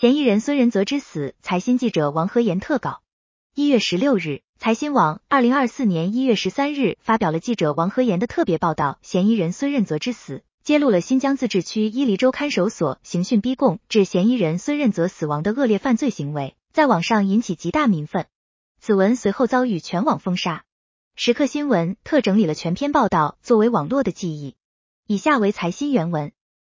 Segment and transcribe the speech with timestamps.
[0.00, 3.02] 嫌疑人孙仁泽之死，财新记者王和言特稿。
[3.56, 10.44] 一月十六日，财新网二零二四年一月十三日发表了记者王和言的特别报道，嫌疑人孙仁泽之死。
[10.62, 18.26] 揭露了新疆自治区伊犁州看守所刑讯逼供致嫌疑人孙任泽死亡的恶劣犯罪行为，在网上引起极大民愤。
[18.80, 20.62] 此文随后遭遇全网封杀。
[21.16, 24.54] 时刻新闻特整理了全篇报道，作为网络的记忆。
[25.08, 26.30] 以下为财新原文：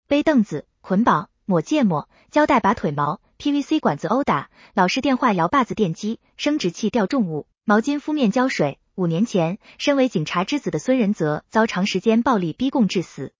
[0.07, 8.79] 背凳子、捆绑、抹芥末、胶带拔腿毛、PVC 管子殴打、老式电话摇把子电击、生殖器吊重物、毛巾敷面浇水。
[8.95, 13.33] 五年前，身为警察之子的孙仁泽遭长时间暴力逼供致死。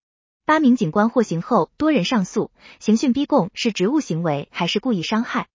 [0.46, 5.48] 八名警官获刑后，多人上诉，刑讯逼供是职务行为还是故意伤害？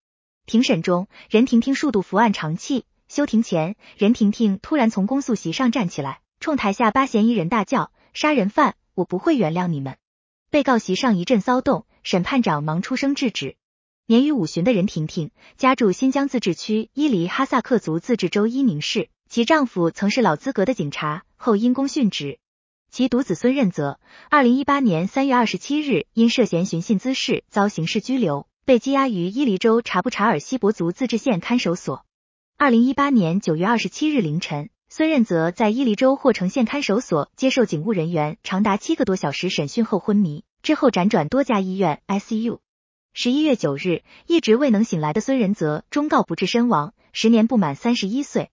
[0.46, 2.86] 庭审中，任婷婷数度伏案长泣。
[3.08, 9.98] 休庭前，任婷婷突然从公诉席上站起来，冲台下八嫌疑人大叫：“杀人犯，我不会原谅你们！”
[10.48, 13.56] 被告席上一阵骚动，审判长忙出声制止。
[14.06, 22.38] 年逾五旬的任婷婷，家住新疆自治区伊犁哈萨克族自治州伊宁市，其丈夫曾是老资格的警察，后因公殉职。
[22.92, 23.98] 其独子孙任泽，
[24.30, 32.04] 二零一八年三月二十七日因涉嫌寻衅滋事遭刑事拘留，被羁押于伊犁州察布查尔锡伯族自治县看守所。
[32.56, 42.58] 二零一八年九月二十七日凌晨，孙任泽在伊犁州霍城县看守所接受警务人员长达七个多小时审讯后昏迷，之后辗转多家医院 ICU。
[43.12, 48.50] 十一月九日，一直未能醒来的孙仁泽终告不治身亡，时年不满三十一岁。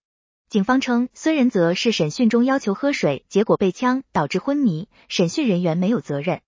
[0.47, 6.41] 警方称，孙仁泽是审讯中要求喝水，结果被呛导致昏迷，审讯人员没有责任。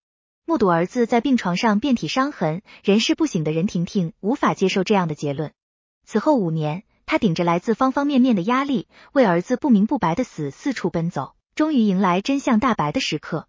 [0.45, 5.51] 目睹儿子在病床上遍体伤痕，人事不省的任婷婷无法接受这样的结论。
[6.05, 13.47] 此后五年，他顶着来自方方面面的压力，为儿子不明不白的死四处奔走，终于迎来真相大白的时刻。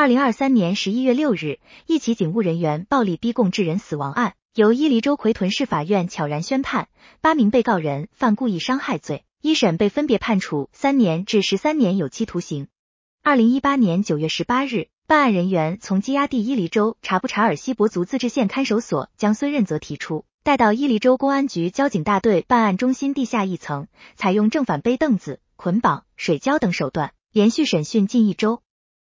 [0.00, 6.88] 二零二三年十一月六日，一起警务人员暴力逼供致人死亡案，由伊犁州奎屯市法院悄然宣判，
[7.20, 9.26] 八名被告人犯故意伤害罪。
[9.42, 12.68] 一审被分别判处三年至十三年有期徒刑。
[13.22, 23.86] 二零一八年九月十八日，办案人员从羁押地伊犁州察布查尔锡伯族自治县看守所将孙任泽提出，带到伊犁州公安局交警大队办案中心地下一层，
[24.16, 28.62] 采用正反背凳子、捆绑、水胶等手段，连续审讯近一周。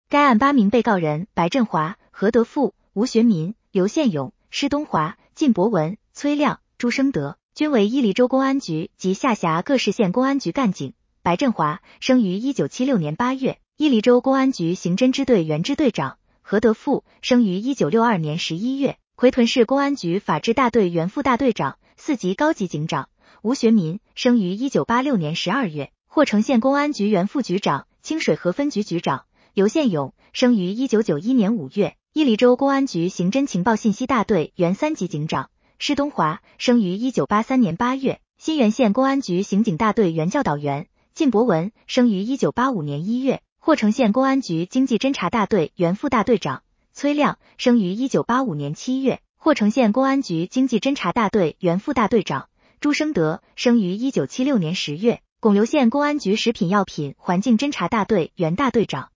[0.07, 7.37] 该案八名被告人白振华、何德富、吴学民、刘宪勇、施东华、靳博文、崔亮、朱生德。
[7.55, 10.93] 均为伊犁州公安局及下辖各市县公安局干警。
[11.23, 23.05] 白振华生于一九七六年八月，伊犁州公安局刑侦支队原支队长；何德富生于一九六二年十一月，奎屯市公安局法制大队原副大队长、四级高级警长；
[23.41, 29.23] 吴学民生于一九八六年十二月，霍城县公安局原副局长、清水河分局局长；
[29.55, 35.49] 刘宪勇生于一九九一年五月，伊犁州公安局刑侦情报信息大队原三级警长。
[35.79, 46.57] 施东华生于一九八三年八月，新源县公安局刑警大队原教导员；靳博文生于一九八五年一月，霍城县公安局经济侦查大队原副大队长；
[46.91, 52.49] 崔亮生于一九八五年七月，霍城县公安局经济侦查大队原副大队长；
[52.81, 59.11] 朱生德生于一九七六年十月，巩留县公安局食品药品环境侦查大队原大队长。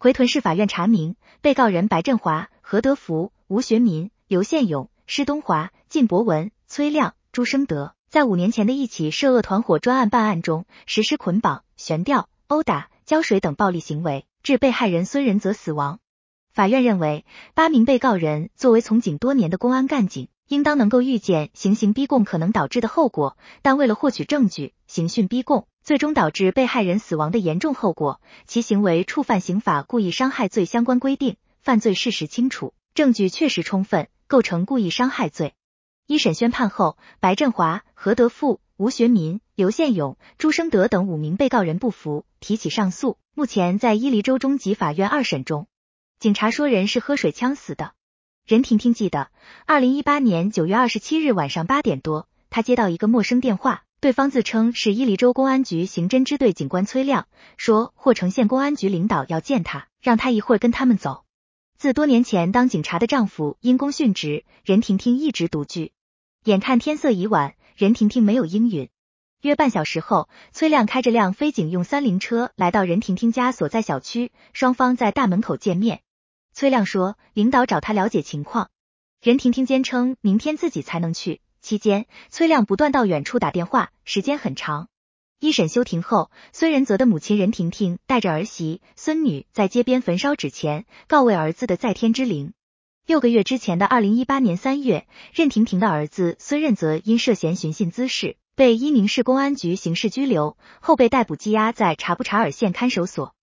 [0.00, 4.88] 奎屯市法院查明，被告人白振华、何德福、吴学民、刘宪勇。
[5.06, 16.00] 施东华、靳博文、崔亮、朱生德在五年前的一起涉恶团伙专案办案中，实施捆绑、悬吊、殴打、浇水等暴力行为，致被害人孙仁泽死亡。
[16.50, 34.08] 法院认为，八名被告人作为从警多年的公安干警，应当能够预见行刑逼供可能导致的后果，但为了获取证据，刑讯逼供，最终导致被害人死亡的严重后果，其行为触犯刑法故意伤害罪相关规定，犯罪事实清楚，证据确实充分。
[34.26, 35.54] 构成故意伤害罪。
[36.06, 43.18] 一审宣判后，白振华、何德富、吴学民、刘宪勇、朱生德等五名被告人不服，提起上诉。
[43.34, 45.66] 目前在伊犁州中级法院二审中。
[46.20, 47.90] 警察说人是喝水呛死的。
[48.46, 49.32] 任婷婷记得，
[49.66, 61.24] 二零一八年九月二十七日晚上八点多，她接到一个陌生电话，对方自称是伊犁州公安局刑侦支队警官崔亮，说霍城县公安局领导要见他，让他一会儿跟他们走。
[61.76, 65.92] 自多年前当警察的丈夫因公殉职，任婷婷一直独居。
[66.44, 68.88] 眼看天色已晚，任婷婷没有应允。
[69.42, 76.00] 约半小时后，崔亮开着辆非警用三菱车来到任婷婷家所在小区，双方在大门口见面。
[76.54, 78.70] 崔亮说，领导找他了解情况。
[79.20, 81.42] 任婷婷坚称明天自己才能去。
[81.60, 84.88] 期间，崔亮不断到远处打电话，时间很长。
[85.38, 92.52] 一审休庭后，孙仁泽的母亲任婷婷带着儿媳、孙女在街边焚烧纸钱，告慰儿子的在天之灵。
[93.06, 103.34] 六个月之前的二零一八年三月，任婷婷的儿子孙任泽因涉嫌寻衅滋事，被伊宁市公安局刑事拘留，后被逮捕羁押在察布查尔县看守所。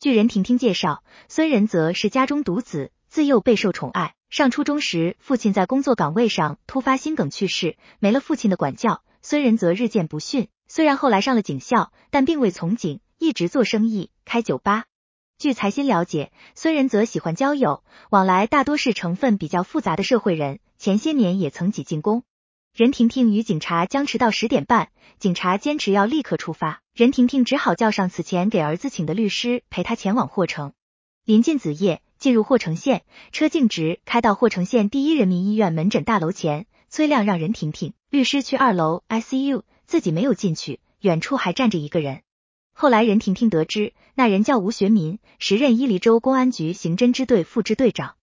[0.00, 4.12] 据任婷婷介绍，孙仁泽是家中独子，自幼备受宠爱。
[4.28, 10.48] 上初中时，父亲在工作岗位上突发心梗去世，没了父亲的管教，孙仁泽日渐不驯。
[10.66, 14.86] 虽然后来上了警校，但并未从警，一直做生意，开酒吧。
[15.38, 20.58] 据财新了解，孙仁泽喜欢交友，往来大多是成分比较复杂的社会人。
[20.76, 22.24] 前些年也曾挤进宫。
[22.74, 24.88] 任婷婷与警察僵持到十点半，
[25.20, 30.72] 警察坚持要立刻出发，任婷婷只好叫上此前给儿子请的律师陪他前往霍城。
[31.24, 36.64] 临近子夜，进入霍城县，车径直开到霍城县第一人民医院门诊大楼前。
[36.88, 42.22] 崔亮让任婷婷律师去二楼 ICU，自己没有进去，远处还站着一个人。
[42.72, 48.14] 后来，任婷婷得知那人叫吴学民，时任伊犁州公安局刑侦支队副支队长。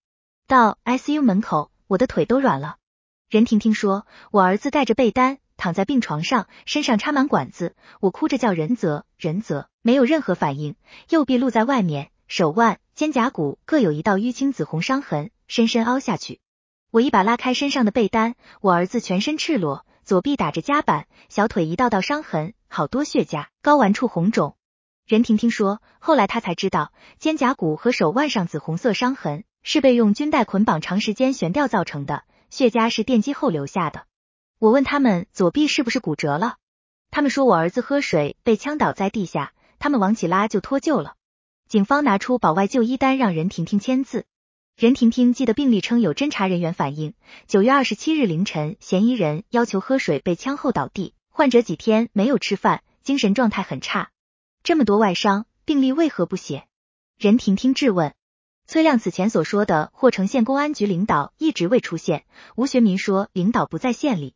[0.48, 2.78] 到 ICU 门口，我的腿都软了。
[3.30, 10.76] 任婷婷说：“我儿子盖着被单躺在病床上，身上插满管子，我哭着叫仁泽，仁泽没有任何反应，
[11.10, 16.40] 右臂露在外面，手腕、肩胛骨各有一道淤青紫红伤痕，深深凹下去。
[16.92, 24.58] 我一把拉开身上的被单，我儿子全身赤裸。”左臂打着夹板，小腿一道道伤痕，好多血痂，睾丸处红肿。
[25.06, 34.06] 任婷婷说，后来她才知道，肩胛骨和手腕上紫红色伤痕是被用军带捆绑长时间悬吊造成的，血痂是电击后留下的。
[34.58, 36.56] 我问他们左臂是不是骨折了，
[37.12, 41.14] 他们说我儿子喝水被呛倒在地下，他们往起拉就脱臼了。
[41.72, 44.26] 警方拿出保外就医单让任婷婷签字。
[44.76, 47.14] 任婷婷记得病历称有侦查人员反映，
[47.48, 54.10] 九月二十七日凌晨，嫌疑人要求喝水被枪后倒地，患者几天没有吃饭，精神状态很差。
[54.64, 56.68] 这么多外伤，病历为何不写？
[57.18, 58.14] 任婷婷质问。
[58.68, 62.26] 崔亮此前所说的霍城县公安局领导一直未出现，
[62.58, 64.36] 吴学民说领导不在县里。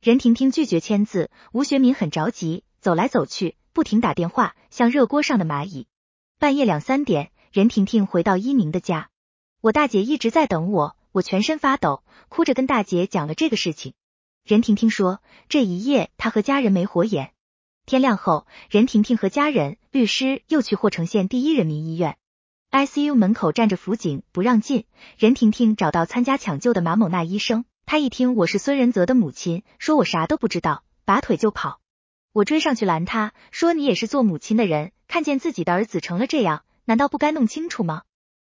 [0.00, 5.88] 任婷婷拒绝签字，吴学民很着急，走来走去，不停打电话，像热锅上的蚂蚁。
[6.38, 9.08] 半夜两三点，任婷婷回到伊宁的家。
[9.62, 13.94] 我大姐一直在等我，我全身发抖，哭着跟大姐讲了这个事情。
[14.44, 17.32] 任婷婷说，这一夜她和家人没活眼。
[17.86, 22.18] 天亮后，任婷婷和家人、律师又去霍城县第一人民医院
[22.70, 24.84] ，ICU 门口站着辅警不让进。
[25.16, 31.80] 任婷婷找到参加抢救的马某娜医生，他一听我是孙仁泽的母亲，说我啥都不知道，拔腿就跑。
[32.34, 38.02] 我追上去拦他，说你也是做母亲的人，看见自己的儿子成了这样，难道不该弄清楚吗？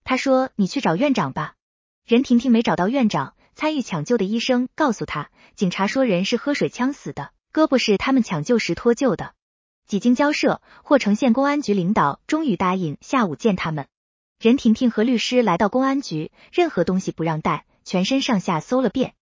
[0.05, 1.55] 他说：“你去找院长吧。”
[2.05, 9.35] 任婷婷没找到院长，参与抢救的医生告诉他，警察说人是喝水呛死的，胳膊是他们抢救时脱臼的。
[9.87, 13.87] 几经交涉，霍城县公安局领导终于答应下午见他们。
[14.41, 19.15] 任婷婷和律师来到公安局，任何东西不让带，全身上下搜了遍。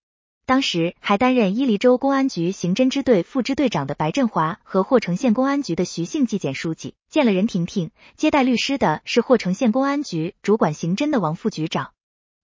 [0.51, 11.93] 当时还担任伊犁州公安局刑侦支队副支队长的白振华和霍城县公安局的徐姓纪检书记见了任婷婷，接待律师的是霍城县公安局主管刑侦的王副局长。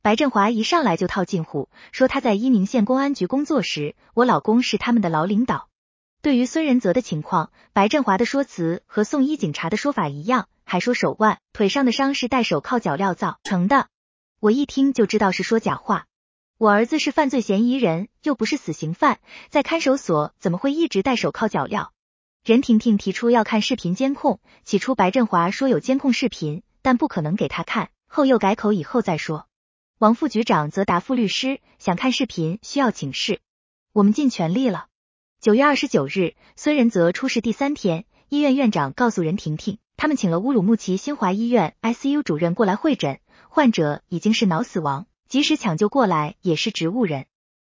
[0.03, 5.67] 白振华一上来就套近乎，说他在伊宁县公安局工作时，我老公是他们的老领导。
[6.23, 13.89] 对于孙仁泽的情况，白振华的说辞和送医警察的说法一样，还说手腕、腿上的伤是戴手铐脚镣造成的。
[14.39, 16.07] 我一听就知道是说假话。
[16.59, 19.19] 我儿子是犯罪嫌疑人，又不是死刑犯，
[19.51, 21.89] 在看守所怎么会一直戴手铐脚镣？
[22.43, 29.47] 任婷婷提出要看视频监控，起初白振华说有监控视频，但不可能给他看，后又改口以后再说。
[29.99, 33.41] 王副局长则答复律师，想看视频需要请示，
[33.93, 34.87] 我们尽全力了。
[35.43, 45.07] 九月二十九日，孙仁泽出事第三天，医院院长告诉任婷婷，他们请了乌鲁木齐新华医院 ICU 主任过来会诊，患者已经是脑死亡。
[45.29, 47.27] 即使抢救过来，也是植物人。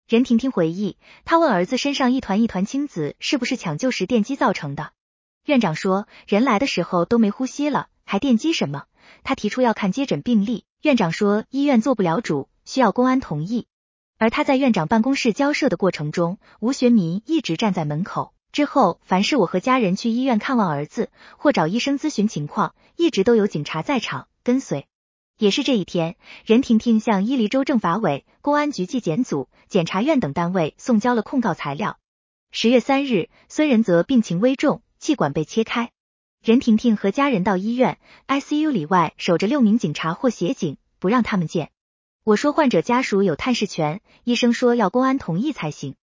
[0.08, 4.92] 任婷婷回忆，她问儿子身上一团一团青紫是不是抢救时电击造成的。
[5.46, 8.86] 院长说，人来的时候都没呼吸了，还电击什么？
[9.24, 13.68] 他提出要看接诊病历，院长说医院做不了主，需要公安同意。
[14.18, 18.34] 而他在院长办公室交涉的过程中，吴学民一直站在门口。
[18.52, 24.88] 之后，凡是我和家人去医院看望儿子或找医生咨询情况，一直都有警察在场跟随。
[25.38, 26.16] 也是这一天，
[26.46, 31.98] 任婷婷向伊犁州政法委、公安局纪检组、检察院等单位送交了控告材料。
[32.52, 35.92] 十月三日，孙仁泽病情危重，气管被切开。
[36.42, 41.70] 任婷婷和家人到医院 ICU 里外守着六名警察或协警，不让他们见。
[42.24, 45.96] 我说患者家属有探视权，医生说要公安同意才行。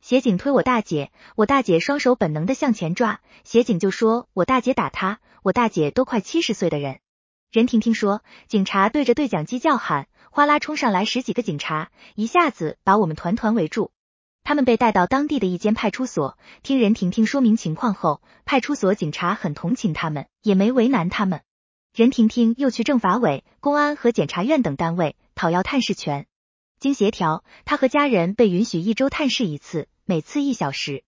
[0.00, 7.00] 协警推我大姐，我大姐双手本能的向前抓，协警就说我大姐打他，我大姐都快七十岁的人。
[7.50, 13.90] 任婷婷说：“警察对着对讲机叫喊，哗啦冲上来十几个警察，一下子把我们团团围住。
[14.44, 21.40] 他们被带到当地的一间派出所，听任婷婷说明情况后，派出所警察很同情他们，也没为难他们。
[21.94, 26.26] 任婷婷又去政法委、公安和检察院等单位讨要探视权。
[26.78, 31.02] 经协调，他和家人被允许一周探视一次，每次一小时。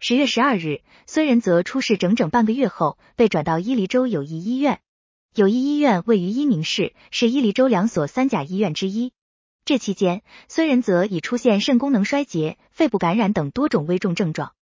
[0.00, 4.80] 十月十二日，孙仁泽出事整整半个月后，被转到伊犁州友谊医院。
[5.34, 9.12] 友谊医院位于伊宁市，是伊犁州两所三甲医院之一。
[9.64, 14.52] 这期间，孙仁泽已出现肾功能衰竭、肺部感染等多种危重症状。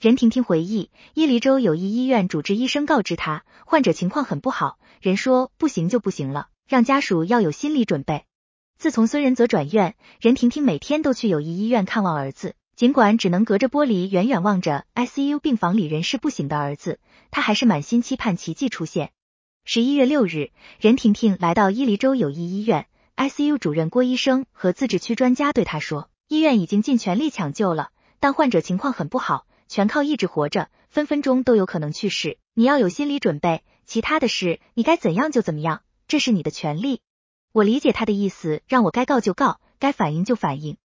[0.00, 8.24] 任婷婷回忆，伊犁州友谊医院主治医生告知他，患者情况很不好，人说不行就不行了，让家属要有心理准备。
[8.78, 12.56] 自从孙仁泽转院，任婷婷每天都去友谊医院看望儿子。
[12.74, 16.98] 尽管只能隔着玻璃远远望着 ICU 病房里人事不省的儿子，
[17.30, 19.12] 她还是满心期盼奇迹出现。
[19.68, 37.00] 十一月六日，任婷婷来到伊犁州友谊医院，ICU 主任郭医生和自治区专家对她说，医院已经尽全力抢救了，但患者情况很不好，全靠意志活着，分分钟都有可能去世，你要有心理准备，其他的事你该怎样就怎么样，这是你的权利。
[37.52, 40.76] 我理解他的意思，让我该告就告，该反应就反应。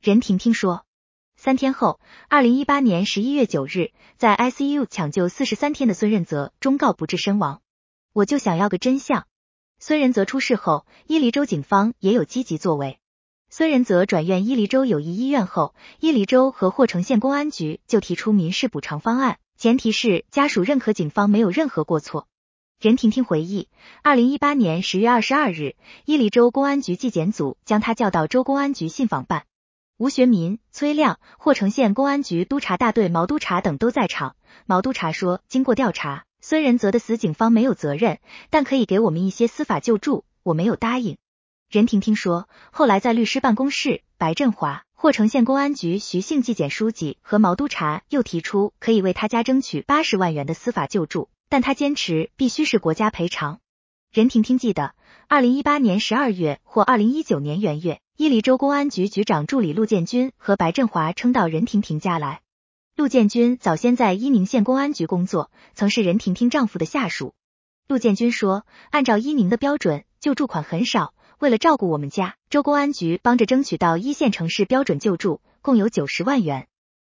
[0.00, 0.84] 任婷婷说。
[1.36, 7.62] 三天后，二零一八年十一月九日，在 ICU 抢救四十三天的孙任泽终告不治身亡。
[8.18, 9.28] 我就想要个真相。
[9.78, 12.98] 孙仁泽出事后，伊犁州警方也有积极作为。
[13.48, 22.26] 孙仁泽转院伊犁州友谊医院后，伊犁州和霍城县公安局就提出民事补偿方案，前提是家属认可警方没有任何过错。
[22.80, 23.68] 任婷婷回忆，
[24.02, 29.44] 二零一八年十月二十二日，伊犁州公安局纪检组将他叫到州公安局信访办。
[29.96, 34.34] 吴学民、崔亮、霍城县公安局督察大队毛督察等都在场。
[34.66, 41.18] 毛督察说，经过调查，孙仁泽的死警方没有责任，但可以给我们一些司法救助，我没有答应。
[41.68, 53.60] 任婷婷说，后来在律师办公室，白振华、霍城县公安局徐姓纪检书记和毛督察又提出可以为他家争取八十万元的司法救助，但他坚持必须是国家赔偿。
[54.10, 54.94] 任婷婷记得，
[55.28, 58.00] 二零一八年十二月或二零一九年元月。
[58.16, 62.40] 伊犁州公安局局长助理陆建军和白振华称到任婷婷家来。
[62.98, 67.32] 陆建军早先在伊宁县公安局工作，曾是任婷婷丈夫的下属。
[67.86, 71.14] 陆建军说，按照伊宁的标准，救助款很少。
[71.38, 76.66] 为了照顾我们家，州公安局帮着争取到一线城市标准救助，共有九十万元。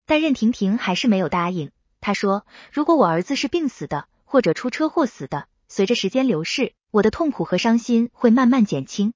[0.07, 1.71] 但任婷婷还是没有答应。
[2.00, 9.12] 她说，如果我儿子是病死的，或者出车祸死的，随着时间流逝，我的痛苦和伤心会慢慢减轻。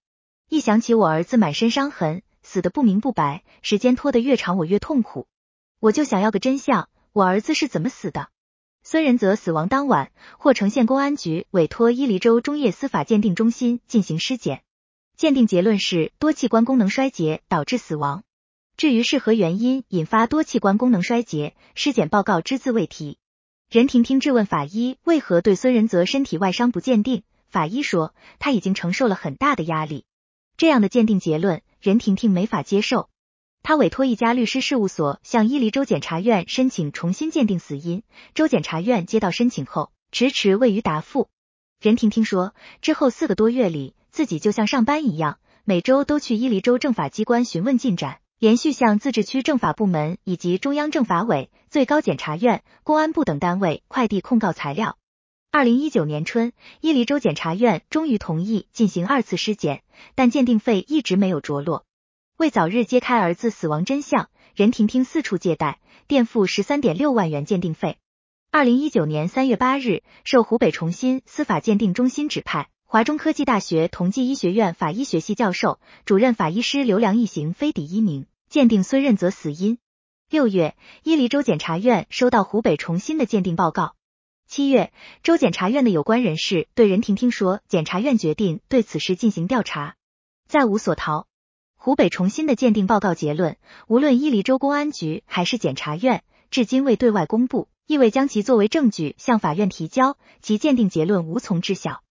[0.51, 5.27] 一想起我儿子满身伤痕，死的不明不白，时间拖得越长，我越痛苦。
[5.81, 8.31] 我就想要个真相，我儿子是怎么死的？
[8.83, 14.63] 孙仁泽死亡当晚，霍城县公安局委托伊犁州中业司法鉴定中心进行尸检，
[15.17, 18.25] 鉴定结论是多器官功能衰竭导致死亡。
[18.77, 23.19] 至于是何原因引发多器官功能衰竭，尸检报告只字未提。
[23.71, 30.05] 任婷婷质问法医为何对孙仁泽身体外伤不鉴定，法医说他已经承受了很大的压力。
[30.57, 33.09] 这样的鉴定结论，任婷婷没法接受。
[33.63, 38.03] 他委托一家律师事务所向伊犁州检察院申请重新鉴定死因，
[38.35, 41.29] 州检察院接到申请后迟迟未予答复。
[41.81, 54.97] 任婷婷说，之后四个多月里，自己就像上班一样，每周都去伊犁州政法机关询问进展，连续向自治区政法部门以及中央政法委、最高检察院、公安部等单位快递控告材料。
[55.51, 59.83] 二零一九年春，伊犁州检察院终于同意进行二次尸检，
[60.15, 61.85] 但鉴定费一直没有着落。
[62.39, 67.99] 为早日揭开儿子死亡真相，任婷婷四处借贷，垫付十三点六万元鉴定费。
[68.53, 79.79] 二零一九年三月八日，受湖北重新司法鉴定中心指派，华中科技大学同济医学院法医学系教授、主任法医师刘良一行非抵一名鉴定孙任泽死因。
[80.31, 83.97] 六月，伊犁州检察院收到湖北重新的鉴定报告。
[84.47, 84.93] 七月，
[85.25, 89.97] 州检察院的有关人士对任婷婷说，检察院决定对此事进行调查，
[90.47, 91.27] 再无所逃。
[91.89, 102.03] 湖北重新的鉴定报告结论，无论伊犁州公安局还是检察院，至今未对外公布，亦未将其作为证据向法院提交，其鉴定结论无从知晓。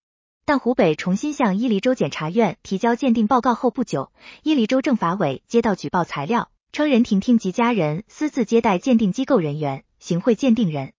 [0.47, 10.93] 但湖北重新向伊犁州检察院提交鉴定报告后不久，伊犁州政法委接到举报材料，称任婷婷及家人私自接待鉴定机构人员，行贿鉴定人。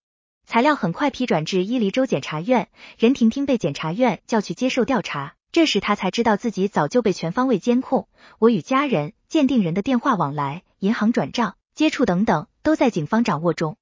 [0.46, 5.34] 材料很快批转至伊犁州检察院，任婷婷被检察院叫去接受调查。
[5.50, 8.08] 这时他才知道自己早就被全方位监控。
[8.38, 13.76] 我与家人、鉴定人的电话往来、银行转账、接触等等，都在警方掌握中。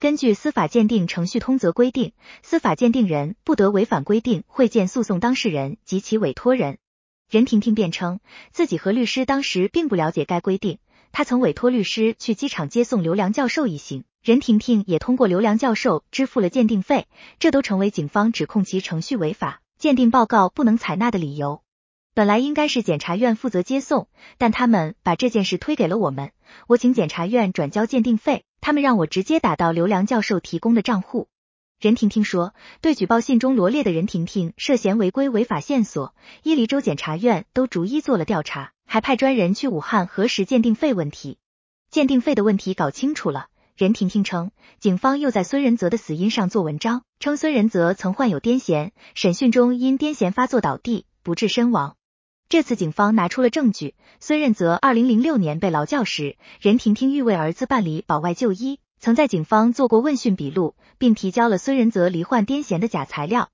[0.00, 6.78] 根据司法鉴定程序通则规定，司法鉴定人不得违反规定会见诉讼当事人及其委托人。
[7.28, 8.20] 任婷婷辩称，
[8.52, 10.78] 自己和律师当时并不了解该规定，
[11.10, 17.08] 他曾委托律师去机场接送刘良教授一行，任婷婷也通过刘良教授支付了鉴定费，
[17.40, 21.62] 这都成为警方指控其程序违法、鉴定报告不能采纳的理由。
[22.12, 26.32] 本来应该是检察院负责接送，但他们把这件事推给了我们，
[26.66, 31.28] 我请检察院转交鉴定费，他们让我直接打到刘良教授提供的账户。
[31.78, 41.38] 任婷婷说，对举报信中罗列的任婷婷涉嫌违规违法线索，伊犁州检察院都逐一做了调查，还派专人去武汉核实鉴定费问题。
[41.88, 43.46] 鉴定费的问题搞清楚了，
[43.78, 51.94] 任婷婷称，警方又在孙仁泽的死因上做文章，称孙仁泽曾患有癫痫，审讯中因癫痫发作倒地不治身亡。
[52.48, 58.80] 这次警方拿出了证据，孙仁泽二零零六年被劳教时，任婷婷欲为儿子办理保外就医。
[58.98, 63.48] 曾在警方做过问讯笔录，并提交了孙仁泽罹患癫痫的假材料。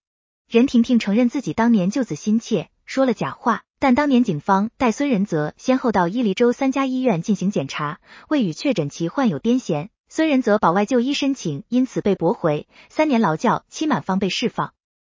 [0.48, 8.00] 任婷婷承认自己当年救子心切，说了假话，但当年警方带孙仁泽先后到伊犁州三家医院进行检查，
[8.30, 9.88] 未予确诊其患有癫痫。
[10.16, 14.72] 孙仁泽保外就医申请因此被驳回，三年劳教期满方被释放。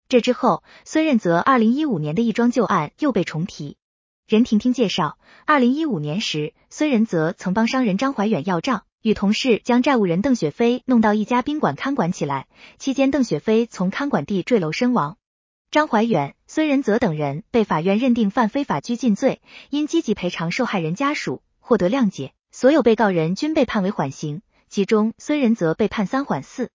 [0.07, 3.75] 这之后，孙仁泽二零一五年的一桩旧案又被重提。
[4.25, 8.85] 任婷婷介绍，二零一五年时，孙仁泽曾帮商人张怀远要账。
[9.01, 12.47] 与同事将债务人邓雪飞弄到一家宾馆看管起来，
[12.77, 15.17] 期间邓雪飞从看管地坠楼身亡。
[15.71, 22.31] 张怀远、孙仁泽等人被法院认定犯非法拘禁罪，因积极赔偿受害人家属，获得谅解。
[22.49, 24.41] 所有被告人均被判为缓刑，
[24.75, 26.69] 其中孙仁泽被判三缓四。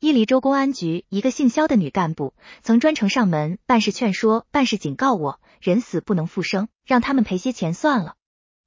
[0.00, 2.32] 伊犁州公安局一个姓肖的女干部
[2.62, 8.14] 曾专程上门，办事劝说，办事警告我，人死不能复生，让他们赔些钱算了。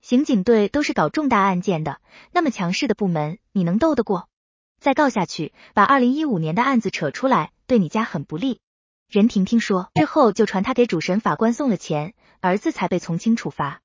[0.04, 2.00] 刑警队都是搞重大案件的，
[2.32, 4.30] 那么强势的部门，你能斗得过？
[4.80, 8.60] 再告下去，把二零一五年的案子扯出来，对你家很不利。
[9.10, 13.82] 任婷婷说，之后就传他给主审法官送了钱，儿子才被从轻处罚。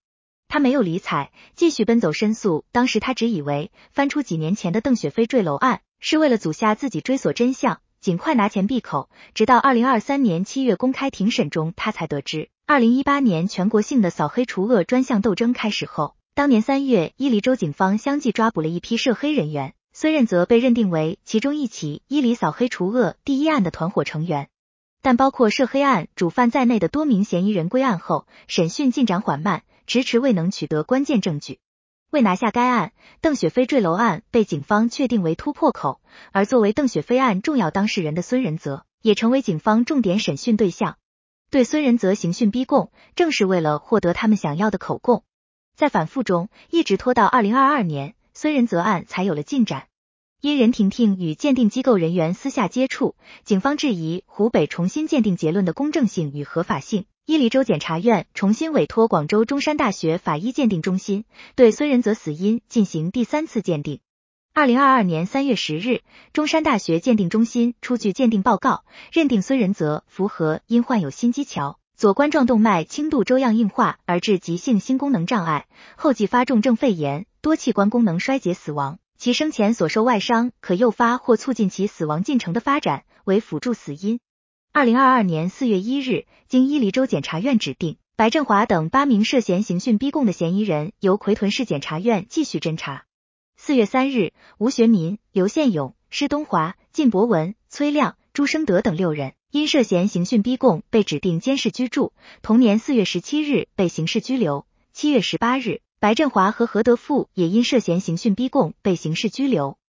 [0.50, 2.64] 他没有理睬，继续奔走申诉。
[2.72, 9.08] 当时他只以为翻出几年前的邓雪飞坠楼案，是为了阻下自己追索真相，尽快拿钱闭口。
[9.32, 12.50] 直到二零二三年七月公开庭审中，他才得知。
[12.66, 24.48] 二零一八年全国性的扫黑除恶专项斗争开始后，当年三月，伊犁州警方相继抓捕了一批涉黑人员，孙任泽被认定为其中一起伊犁扫黑除恶第一案的团伙成员。
[25.00, 31.58] 但包括涉黑案主犯在内的多名嫌疑人归案后，审讯进展缓慢，迟迟未能取得关键证据。
[32.12, 36.00] 为拿下该案，邓雪飞坠楼案被警方确定为突破口，
[36.30, 40.96] 而作为邓雪飞案重要当事人的孙仁泽，也成为警方重点审讯对象。
[41.50, 45.24] 对孙仁泽刑讯逼供，正是为了获得他们想要的口供。
[45.74, 49.88] 在反复中，一直拖到二零二二年，孙仁泽案才有了进展。
[50.40, 57.06] 因任婷婷与鉴定机构人员私下接触，警方质疑湖北重新鉴定结论的公正性与合法性。
[57.30, 64.00] 伊犁州检察院重新委托广州中山大学法医鉴定中心对孙仁泽死因进行第三次鉴定。
[64.52, 66.00] 二零二二年三月十日，
[66.32, 78.98] 中山大学鉴定中心出具鉴定报告，认定孙仁泽符合因患有心肌桥左冠状动脉轻度粥样硬化而致急性心功能障碍，后继发重症肺炎、多器官功能衰竭死亡。
[79.16, 84.18] 其生前所受外伤可诱发或促进其死亡进程的发展，为辅助死因。
[84.72, 93.04] 二零二二年四月一日，经伊犁州检察院指定，白振华等八名涉嫌刑讯逼供的嫌疑人由奎屯市检察院继续侦查。
[93.56, 104.66] 四月三日，吴学民、刘宪勇、施东华、靳博文、崔亮、朱生德等六人因涉嫌刑讯逼供被指定监视居住，同年四月十七日被刑事拘留。
[104.92, 109.79] 七月十八日，白振华和何德富也因涉嫌刑讯逼供被刑事拘留。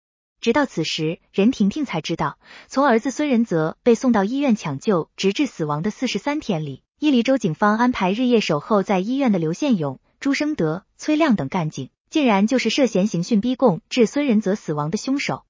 [0.41, 11.89] 直到此时，任婷婷才知道，从儿子孙仁泽被送到医院抢救直至死亡的四十三天里，伊犁州警方安排日夜守候在医院的刘宪勇、朱生德、崔亮等干警。
[12.09, 15.45] 竟然就是涉嫌刑讯逼供致孙仁泽死亡的凶手。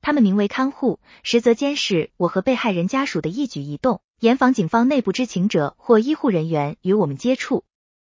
[0.00, 7.64] 他们名为看护，实则监视我和被害人家属的一举一动，严防警方内部知情者或医护人员与我们接触。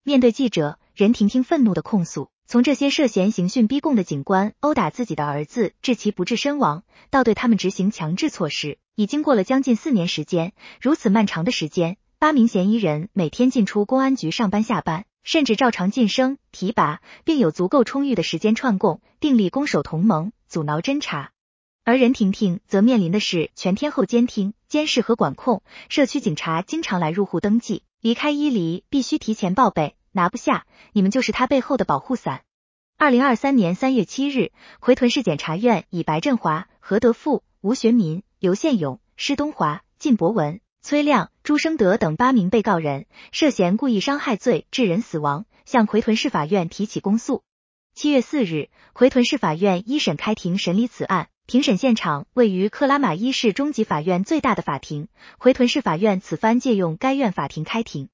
[0.03, 10.53] 面对记者任婷婷愤怒的控诉，从这些涉嫌刑讯逼供的警官殴打自己的儿子致其不治身亡，到对他们执行强制措施，已经过了将近四年时间。
[10.79, 15.07] 如此漫长的时间，八名嫌疑人每天进出公安局上班下班。
[15.23, 21.31] 甚至照常晋升提拔，并有足够充裕的时间串供，订立攻守同盟，阻挠侦查。
[21.85, 32.43] 而任婷婷则面临的是全天候监听、监视和管控，社区警察经常来入户登记，离开伊犁必须提前报备，拿不下，你们就是他背后的保护伞。
[32.97, 47.43] 二零二三年三月七日，奎屯市检察院以白振华、何德富、吴学民、刘宪勇、施东华、靳博文、崔亮、朱生德等八名被告人涉嫌故意伤害罪致人死亡，向奎屯市法院提起公诉。
[47.95, 51.29] 七月四日，奎屯市法院一审开庭审理此案。
[51.45, 58.09] 庭审现场位于克拉玛依市中级法院最大的法庭，奎屯市法院此番借用该院法庭开庭。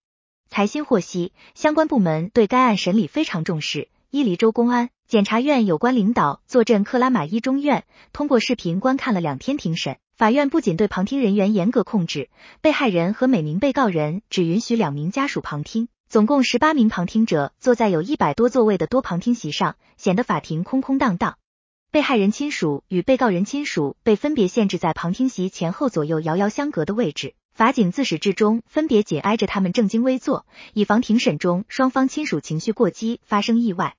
[0.51, 3.89] 财新获悉，相关部门对该案审理非常重视。
[4.11, 9.99] 伊犁州公安、检察院有关领导坐镇克拉玛依中院，通过视频观看了两天庭审。
[10.17, 12.29] 法院不仅对旁听人员严格控制，
[12.61, 21.37] 被害人和每名被告人只允许两名家属旁听，总共十八名旁听者坐在有一百多座位的多旁听席上，显得法庭空空荡荡。
[21.93, 33.97] 被害人亲属与被告人亲属被分别限制在旁听席前后左右遥遥相隔的位置，法警自始至终分别紧挨着他们正襟危坐，以防庭审中双方亲属情绪过激发生意外。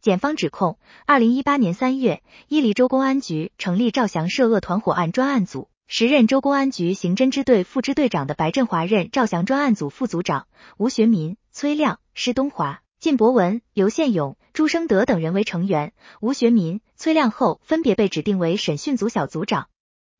[0.00, 10.46] 检方指控，二零一八年三月，伊犁州公安局成立赵翔涉恶团伙案专案组，时任州公安局刑侦支队副支队长的白振华任赵翔专案组副组长，
[10.76, 15.92] 吴学民、崔亮、施东华、靳博文、刘宪勇、朱生德等人为成员。
[16.20, 19.66] 吴学民、崔亮后分别被指定为审讯组小组长。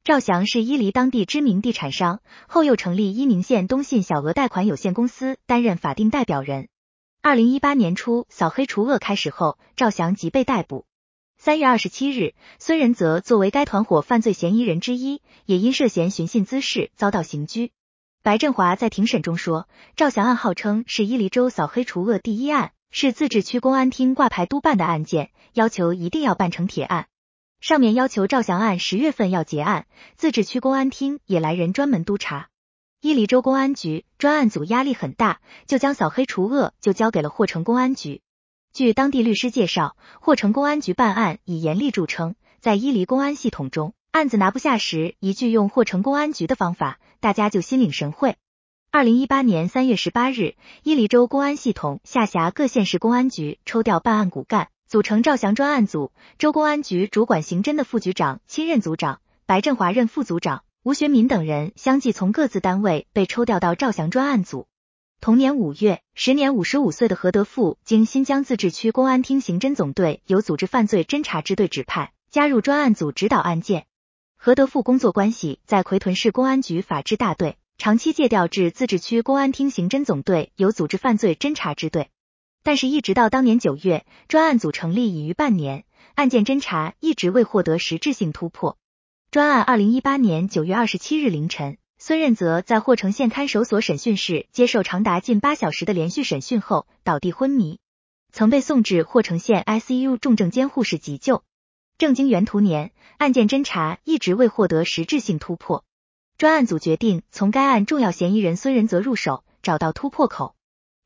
[0.02, 6.68] 赵翔是伊犁当地知名地产商，后又成立伊宁县东信小额贷款有限公司，担任法定代表人。
[7.20, 10.86] 二零一八年初，扫黑除恶开始后，赵翔即被逮捕。
[11.36, 17.70] 三月二十七日，孙仁泽作为该团伙犯罪嫌疑人之一，也因涉嫌寻衅滋事遭到刑拘。
[18.22, 27.06] 白振华在庭审中说，赵翔案号称是伊犁州扫黑除恶第一案，是自治区公安厅挂牌督办的案件，要求一定要办成铁案。
[27.60, 32.48] 上面要求赵翔案十月份要结案，自治区公安厅也来人专门督查。
[33.02, 38.22] 伊犁州公安局专案组压力很大，就将扫黑除恶就交给了霍城公安局。
[38.72, 48.36] 据当地律师介绍，霍城公安局办案以严厉著称，在伊犁公安系统中，案子拿不下时，一句用霍城公安局的方法，大家就心领神会。
[48.90, 60.64] 二零一八年三月十八日，伊犁州公安系统下辖各县市公安局抽调办案骨干，组成赵翔专案组，州公安局主管刑侦的副局长亲任组长，白振华任副组长。
[60.82, 64.66] 吴学民等人相继从各自单位被抽调到赵翔专案组。
[65.20, 73.86] 同年五月，时年五十五岁的何德富经新疆自治区公安厅刑侦总队有组织犯罪侦查支队指派，加入专案组指导案件。
[74.36, 82.10] 何德富工作关系在奎屯市公安局法制大队，长期借调至自治区公安厅刑侦总队有组织犯罪侦查支队。
[82.62, 88.76] 但是，一直到当年九月，专案组成立已逾半年，案件侦查一直未获得实质性突破。
[89.30, 97.78] 专案二零一八年九月二十七日凌晨，孙任泽在霍城县看守所审讯室接受长达近八小时的连续审讯后倒地昏迷，
[98.30, 101.42] 曾被送至霍城县 ICU 重症监护室急救。
[101.96, 105.84] 正经元图年，案件侦查一直未获得实质性突破，
[106.36, 110.54] 专案组决定从该案重要嫌疑人孙仁泽入手，找到突破口。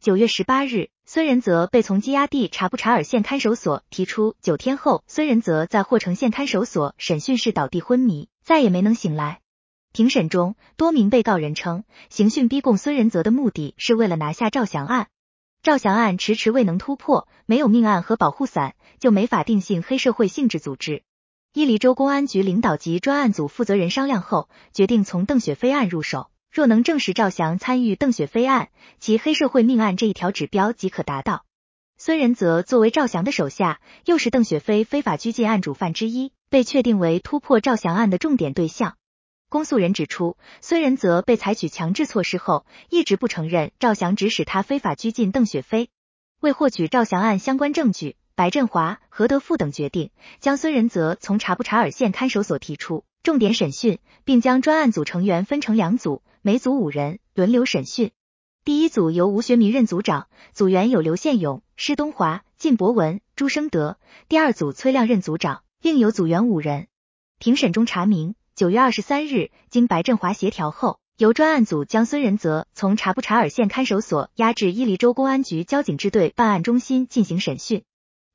[0.00, 0.90] 九月十八日。
[1.06, 9.40] 孙仁泽被从羁押地查布查尔县看守所提出，九天后，孙仁泽在霍城县看守所审讯室倒地昏迷，再也没能醒来。
[9.92, 15.08] 庭审中，多名被告人称，刑讯逼供孙仁泽的目的是为了拿下赵翔案。
[15.62, 21.02] 赵翔案迟迟未能突破，没有命案和保护伞，就没法定性黑社会性质组织。
[21.52, 26.30] 伊犁州公安局领导及专案组负责人商量后，决定从邓雪飞案入手。
[26.54, 28.68] 若能证实赵翔参与邓雪飞案，
[29.00, 31.44] 其黑社会命案这一条指标即可达到。
[31.98, 38.94] 孙仁泽作为赵翔的手下，又是邓雪飞非法拘禁案主犯之一，被确定为突破赵翔案的重点对象。
[39.48, 45.90] 公诉人指出，孙仁泽被采取强制措施后，一直不承认赵翔指使他非法拘禁邓雪飞。
[46.38, 56.22] 为获取赵翔案相关证据，白振华、何德富等决定将孙仁泽从查布查尔县看守所提出，重点审讯，并将专案组成员分成两组。
[56.42, 58.10] 每组五人轮流审讯，
[58.66, 63.96] 第一组由吴学民任组长，组员有刘宪勇、施东华、靳博文、朱生德；
[64.28, 66.88] 第二组崔亮任组长，另有组员五人。
[67.38, 77.84] 庭审中查明，九月二十三日，经白振华协调后，由专案组将孙仁泽从察布查尔县看守所押至伊犁州公安局交警支队办案中心进行审讯。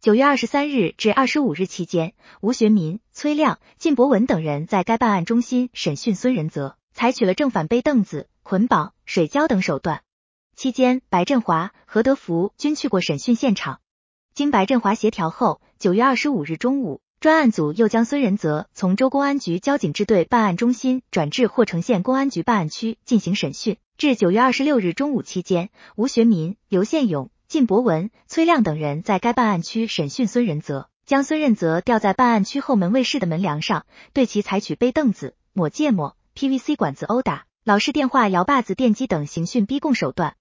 [0.01, 6.77] 九月二十三日至二十五日期间，吴学民、崔亮、靳博文等人在该办案中心审讯孙仁泽。
[6.93, 10.01] 采取了正反背凳子、捆绑、水胶等手段。
[10.55, 13.81] 期间，白振华、何德福均去过审讯现场。
[14.33, 23.75] 经白振华协调后，九月二十五日中午，专案组又将孙仁泽从州公安局交警支队办案中心转至霍城县公安局办案区进行审讯。
[23.97, 36.15] 至九月二十六日中午期间，吴学民、刘宪勇、靳博文、崔亮等人在该办案区审讯孙仁泽，将孙仁泽吊在办案区后门卫室的门梁上，对其采取背凳子、抹芥末。
[36.35, 40.35] PVC 管子殴打，老式电话、摇把子、电击等刑讯逼供手段。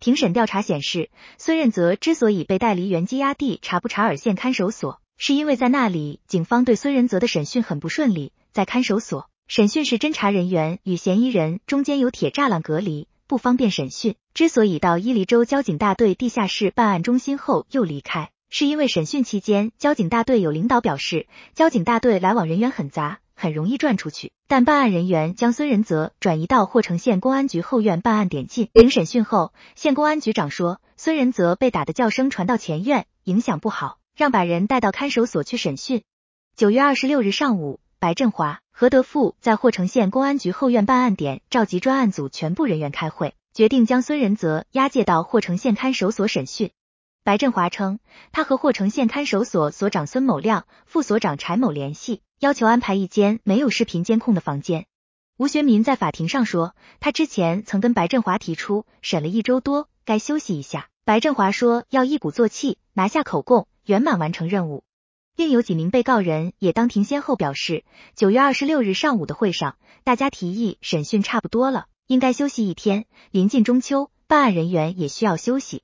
[0.00, 8.34] 庭审调查显示，孙任泽之所以被带离原羁押地查布查尔县看守所，是因为在那里警方对孙任泽的审讯很不顺利。
[8.52, 14.16] 在看守所，审讯时侦查人员与嫌疑人中间有铁栅栏隔离，不方便审讯。
[14.34, 18.30] 之所以到伊犁州交警大队地下室办案中心后又离开。
[18.48, 24.32] 是因为审讯期间，交警大队有领导表示，交警大队来往人员很杂，很容易转出去。
[24.48, 28.68] 但办案人员将孙仁泽转移到霍城县公安局后院办案点进。
[28.74, 36.02] 经审讯后，县公安局长说，孙仁泽被打的叫声传到前院，影响不好，让把人带到看守所去审讯。
[36.56, 46.70] 九月二十六日上午，白振华、何德富在霍城县公安局后院办案点召集专案组全部人员开会，决定将孙仁泽押解到霍城县看守所审讯。
[47.22, 47.98] 白振华称，
[48.32, 54.86] 他和霍城县看守所所长孙某亮、副所长柴某联系，要求安排一间没有视频监控的房间。
[55.36, 60.88] 吴学民在法庭上说，他之前曾跟白振华提出，审了一周多，该休息一下。
[61.04, 64.84] 白振华说要一鼓作气拿下口供，圆满完成任务。
[65.36, 73.06] 另有几名被告人也当庭先后表示，九月二十六日上午的会上，大家提议审讯差不多了，应该休息一天。
[73.30, 75.82] 临近中秋，办案人员也需要休息。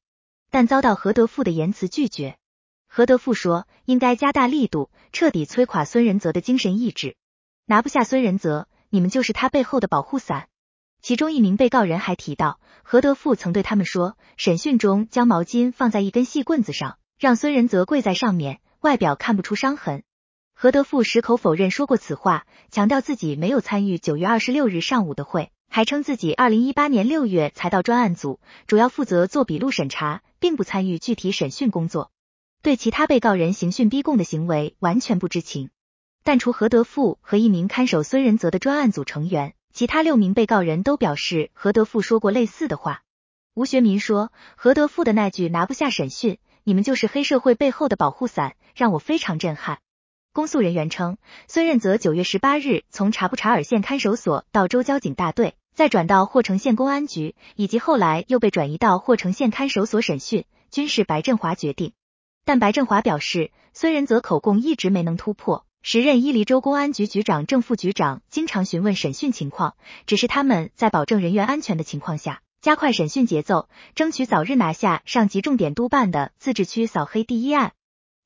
[0.51, 2.37] 但遭到何德富的言辞拒绝。
[2.89, 7.17] 何德富说，应该加大力度，彻底摧垮孙仁泽的精神意志。
[7.67, 10.49] 拿不下孙仁泽，你们就是他背后的保护伞。
[11.03, 20.05] 其中一名被告人还提到，何德富曾对他们说，审讯中将毛巾放在一根细棍子上，让孙仁泽跪在上面，外表看不出伤痕。
[20.55, 25.51] 何德富矢口否认说过此话，强调自己没有参与九月二十六日上午的会。
[25.69, 32.13] 还称自己二零一八年六月才到专案组，主要负责做笔录审查，并不参与具体审讯工作，
[32.63, 35.71] 对其他被告人刑讯逼供的行为完全不知情。
[36.23, 43.03] 但除何德富和一名看守孙仁泽的专案组成员，其他六名被告人都表示何德富说过类似的话。
[43.53, 49.79] 吴学民说，何德富的那句拿不下审讯，你们就是黑社会背后的保护伞，让我非常震撼。
[50.33, 61.93] 公诉人员称，孙任泽九月十八日从察布查尔县看守所到州交警大队，再转到霍城县公安局，以及后来又被转移到霍城县看守所审讯，均是白振华决定。
[62.45, 65.65] 但白振华表示，孙仁泽口供一直没能突破。
[65.83, 77.75] 时任伊犁州公安局局长正副局长经常询问审讯情况，只是他们在保证人员安全的情况下，加快审讯节奏，争取早日拿下上级重点督办的自治区扫黑第一案。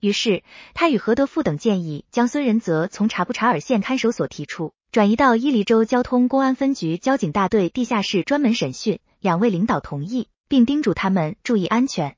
[0.01, 9.01] 于是，他与何德富等建议将孙仁泽从查布查尔县看守所提出，转移到伊犁州交通公安分局交警大队地下室专门审讯。
[9.21, 12.17] 两位领导同意，并叮嘱他们注意安全。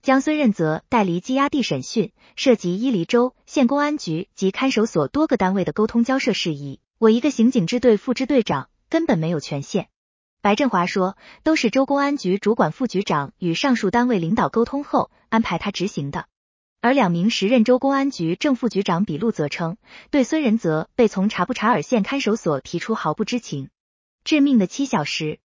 [0.00, 6.78] 将孙任泽带离羁押地审讯，涉及伊犁州县公安局及看守所多个单位的沟通交涉事宜。
[6.98, 9.88] 我一个刑警支队副支队长根本没有权限。
[10.44, 16.26] 白振华说，都是州公安局主管副局长与上述单位领导沟通后安排他执行的。
[16.82, 19.78] 而两名时任州公安局正副局长笔录则称，
[20.10, 23.70] 对孙仁泽被从查布查尔县看守所提出毫不知情。
[24.22, 25.38] 致命的七小时，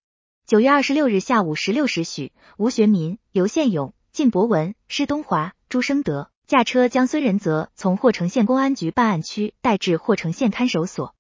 [0.46, 11.16] 九月二十六日下午十六时许，吴学民、刘宪勇、靳博文、施东华、朱生德驾车将孙仁泽从霍城县公安局办案区带至霍城县看守所。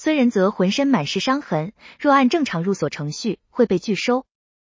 [0.00, 4.26] 孙仁泽浑身满是伤痕，若按正常入所程序会被拒收。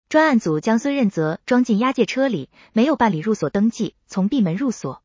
[0.10, 5.04] 专案组将孙仁泽装进押解车里，没有办理入所登记，从闭门入所。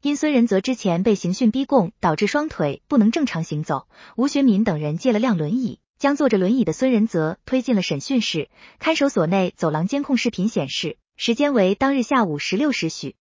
[0.00, 3.86] 因孙仁泽之前被刑讯逼供，导致双腿不能正常行走，
[4.16, 8.48] 吴学民等人借了辆轮椅，将坐着轮椅的孙仁泽推进了审讯室。
[8.78, 13.14] 看守所内走廊监控视频显示，时间为当日下午十六时许。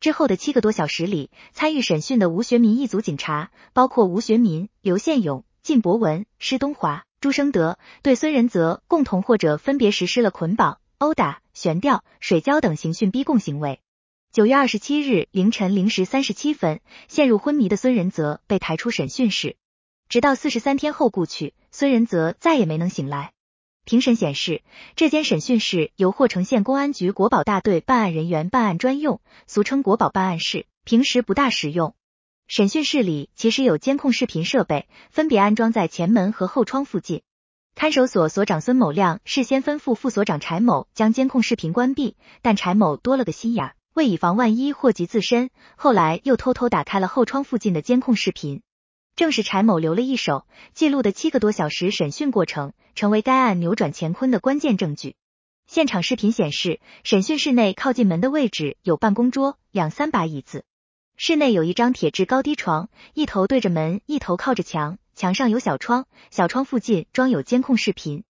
[0.00, 7.04] 之后的七个多小时里，参与审讯的吴学民一组警察，包括吴学民、刘宪勇、靳博文、施东华。
[7.20, 13.78] 朱生德对孙仁泽共同或者分别实施了捆绑、殴打、悬吊、水浇等刑讯逼供行为。
[14.32, 19.56] 九月二十七日凌晨零时三十七分，陷入昏迷的孙仁泽被抬出审讯室，
[20.08, 23.32] 直到四十三天后故去，孙仁泽再也没能醒来。
[23.84, 24.62] 庭审显示，
[24.96, 31.94] 这间审讯室由霍城县公安局国保大队办案人员办案专用，俗称国保办案室，平时不大使用。
[32.50, 37.20] 审讯室里其实有监控视频设备，分别安装在前门和后窗附近。
[37.74, 48.62] 看守所所长孙某亮事先吩咐副所长柴某将监控视频关闭，但柴某多了个心眼，为以防万一祸及自身，后来又偷偷打开了后窗附近的监控视频。
[49.14, 55.16] 正是柴某留了一手，记录的七个多小时审讯过程，成为该案扭转乾坤的关键证据。
[55.66, 60.64] 现场视频显示，审讯室内靠近门的位置有办公桌、两三把椅子。
[61.20, 68.22] 室内有一张铁质高低床，一头对着门，一头靠着墙，墙上有小窗，小窗附近装有监控视频。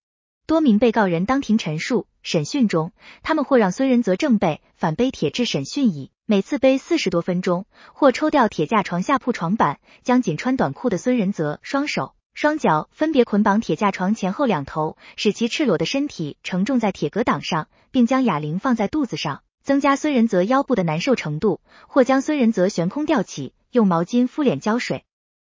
[0.47, 25.05] 多名被告人当庭陈述，审讯中，他们或让孙仁泽正背，反背铁质审讯椅，每次背四十多分钟；或抽掉铁架床下铺床板，将仅穿短裤的孙仁泽双手、双脚分别捆绑铁架床前后两头，使其赤裸的身体承重在铁格挡上，并将哑铃放在肚子上，增加孙仁泽腰部的难受程度；或将孙仁泽悬空吊起，用毛巾敷脸浇水。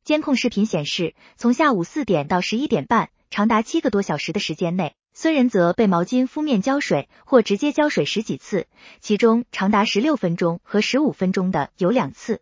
[0.05, 3.09] 监控视频显示，从下午四点到十一点半。
[3.29, 8.67] 长达七个多小时的时间内，孙仁泽被毛巾敷面浇水或直接浇水十几次，
[9.01, 12.39] 其中长达十六分钟和十五分钟的有两次，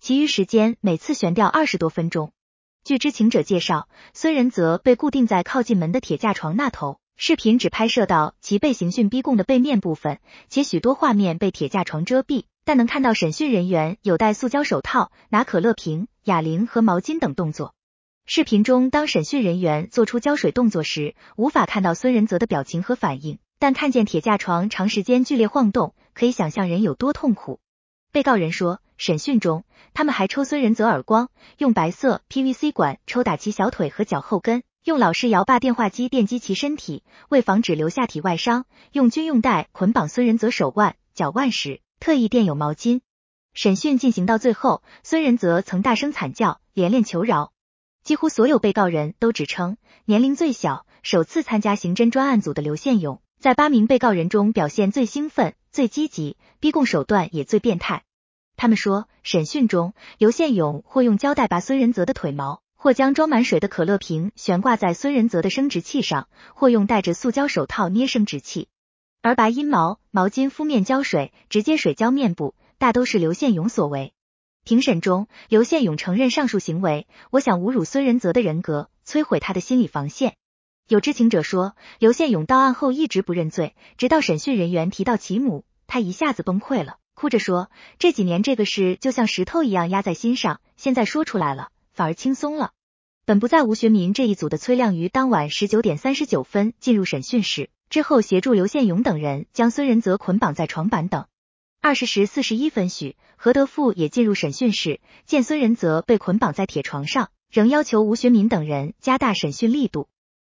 [0.00, 2.32] 其余时间每次悬吊二十多分钟。
[2.82, 17.74] 据知情者介绍，孙仁泽被固定在靠近门的铁架床那头，视频只拍摄到其被刑讯逼供的背面部分，且许多画面被铁架床遮蔽，但能看到审讯人员有戴塑胶手套、拿可乐瓶、哑铃和毛巾等动作。
[18.24, 27.60] 视频中，当审讯人员做出浇水动作时，无法看到孙仁泽的表情和反应，但看见铁架床长时间剧烈晃动，可以想象人有多痛苦。
[28.10, 43.00] 被告人说，审讯中，他们还抽孙仁泽耳光，用白色 PVC 管抽打其小腿和脚后跟，用老式摇把电话机电击其身体，为防止留下体外伤，用军用带捆绑孙仁泽手腕、脚腕时，特意垫有毛巾。
[43.54, 47.52] 审讯进行到最后，孙仁泽曾大声惨叫，连连求饶。
[48.02, 58.02] 几乎所有被告人都指称，年龄最小、首次参加刑侦专案组的刘宪勇，在八名被告人中表现最兴奋、最积极，逼供手段也最变态。
[58.56, 68.66] 他们说，审讯中，刘宪勇或用胶带拔孙仁泽的腿毛，或将装满水的可乐瓶悬挂在孙仁泽的生殖器上，或用戴着塑胶手套捏生殖器，
[69.22, 74.12] 而拔阴毛、毛巾敷面浇水、直接水浇面部，大都是刘宪勇所为。
[74.64, 77.06] 庭审中，刘宪勇承认上述行为。
[77.30, 80.34] 我想侮辱孙仁泽的人格，摧毁他的心理防线。
[80.88, 92.72] 有知情者说，刘宪勇到案后一直不认罪，直到审讯人员提到其母，他一下子崩溃了，哭着说：“这几年这个事就像石头一样压在心上，现在说出来了，反而轻松了。”
[93.24, 101.26] 本不在吴学民这一组的崔亮于当晚十九点三十九分进入审讯室，之后协助刘宪勇等人将孙仁泽捆绑在床板等。
[101.80, 110.08] 二十时四十一分许，何德富也进入审讯室，见孙仁泽被捆绑在铁床上，仍要求吴学民等人加大审讯力度。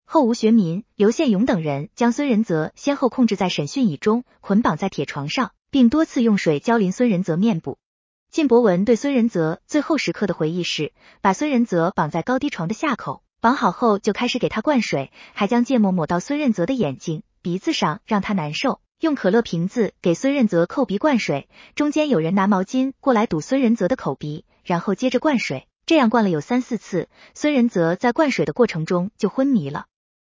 [0.04, 7.78] 后吴学民、刘宪勇等人将孙仁泽先后控制在审讯椅中，捆绑在铁床上，并多次用水浇淋孙仁泽面部。
[8.30, 18.80] 靳博文对孙仁泽最后时刻的回忆是：把孙仁泽绑在高低床的下口，绑好后就开始给他灌水，还将芥末抹到孙仁泽的眼睛、鼻子上，让他难受。
[19.00, 29.86] 用可乐瓶子给孙仁泽扣鼻灌水，中间有人拿毛巾过来堵孙仁泽的口鼻，然后接着灌水，这样灌了有三四次，孙仁泽在灌水的过程中就昏迷了。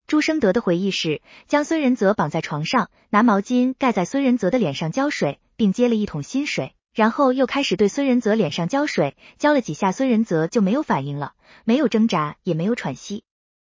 [0.05, 11.33] 朱生德的回忆是，将孙仁泽绑在床上，拿毛巾盖在孙仁泽的脸上浇水，并接了一桶新水，然后又开始对孙仁泽脸上浇水，浇了几下，孙仁泽就没有反应了，
[11.65, 13.25] 没有挣扎，也没有喘息。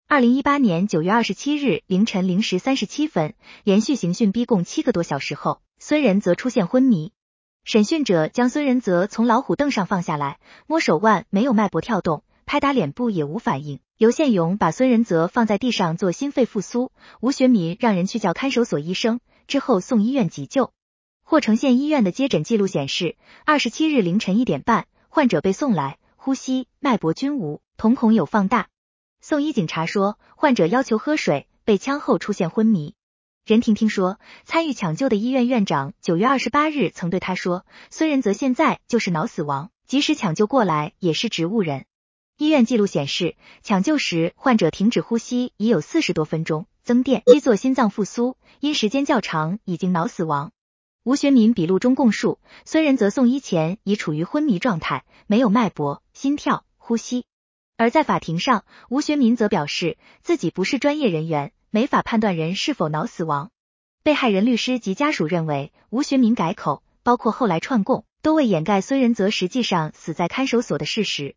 [0.08, 7.12] 二零一八年九月二十七日凌晨零时三十七分，连续刑讯逼供七个多小时后，孙仁泽出现昏迷。
[7.64, 13.80] 审讯者将孙仁泽从老虎凳上放下来，摸手腕没有脉搏跳动，拍打脸部也无反应。
[13.98, 20.72] 刘宪勇把孙仁泽放在地上做心肺复苏，吴学民让人去叫看守所医生，之后送医院急救。
[21.30, 28.68] 霍城县医院的接诊记录显示，二十七日凌晨一点半，患者被送来，呼吸、脉搏均无，瞳孔有放大。
[29.20, 32.94] 送医警察说，患者要求喝水，被枪后出现昏迷。
[33.44, 41.84] 任婷婷说，参与抢救的医院院长九月二十八日曾对他说，孙仁泽现在就是脑死亡，即使抢救过来也是植物人。
[42.38, 50.52] 医院记录显示，抢救时患者停止呼吸已有四十多分钟，增电机做心脏复苏，因时间较长，已经脑死亡。
[51.08, 57.24] 吴学民笔录中供述，孙仁泽送医前已处于昏迷状态，没有脉搏、心跳、呼吸。
[57.78, 63.50] 而在法庭上，吴学民则表示自己不是专业人员，没法判断人是否脑死亡。
[64.02, 71.36] 被害人律师及家属认为，吴学民改口，包括后来串供，都为掩盖孙仁泽实际上死在看守所的事实。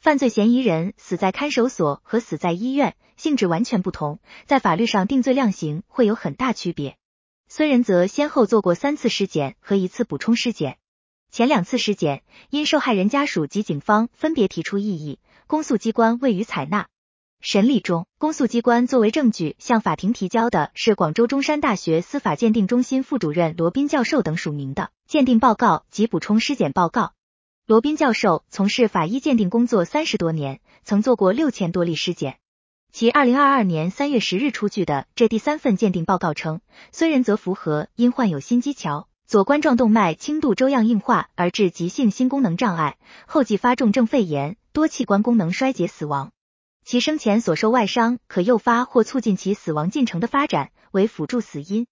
[0.00, 6.96] 犯罪嫌疑人死在看守所和死在医院性质完全不同，在法律上定罪量刑会有很大区别。
[7.52, 10.78] 孙仁泽先后做过三次尸检和一次补充尸检，
[11.32, 15.18] 前两次尸检因受害人家属及警方分别提出异议。
[15.48, 16.86] 公诉机关未予采纳。
[17.40, 27.14] 审理中，公诉机关作为证据向法庭提交的是广州中山大学司法鉴定中心副主任罗斌教授等署名的鉴定报告及补充尸检报告。
[27.66, 32.38] 罗斌教授从事法医鉴定工作三十多年，曾做过六千多例尸检。
[32.92, 36.60] 其二零二二年三月十日出具的这第三份鉴定报告称，
[36.90, 46.32] 孙仁泽符合因患有心肌桥左冠状动脉轻度粥样硬化而致急性心功能障碍，后继发重症肺炎，多器官功能衰竭死亡。
[46.84, 51.86] 其生前所受外伤可诱发或促进其死亡进程的发展，为辅助死因。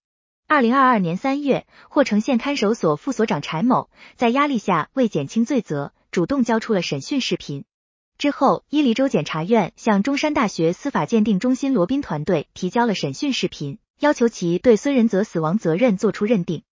[0.48, 7.64] 二零二二年三月，霍城县看守所副所长柴某在压力下为减轻罪责，主动交出了审讯视频。
[8.18, 16.64] 之后，伊犁州检察院向中山大学司法鉴定中心罗宾团队提交了审讯视频，要求其对孙仁泽死亡责任作出认定。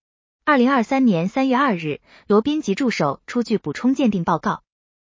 [0.45, 4.65] 二零二三年三月二日，罗宾及助手出具补充鉴定报告。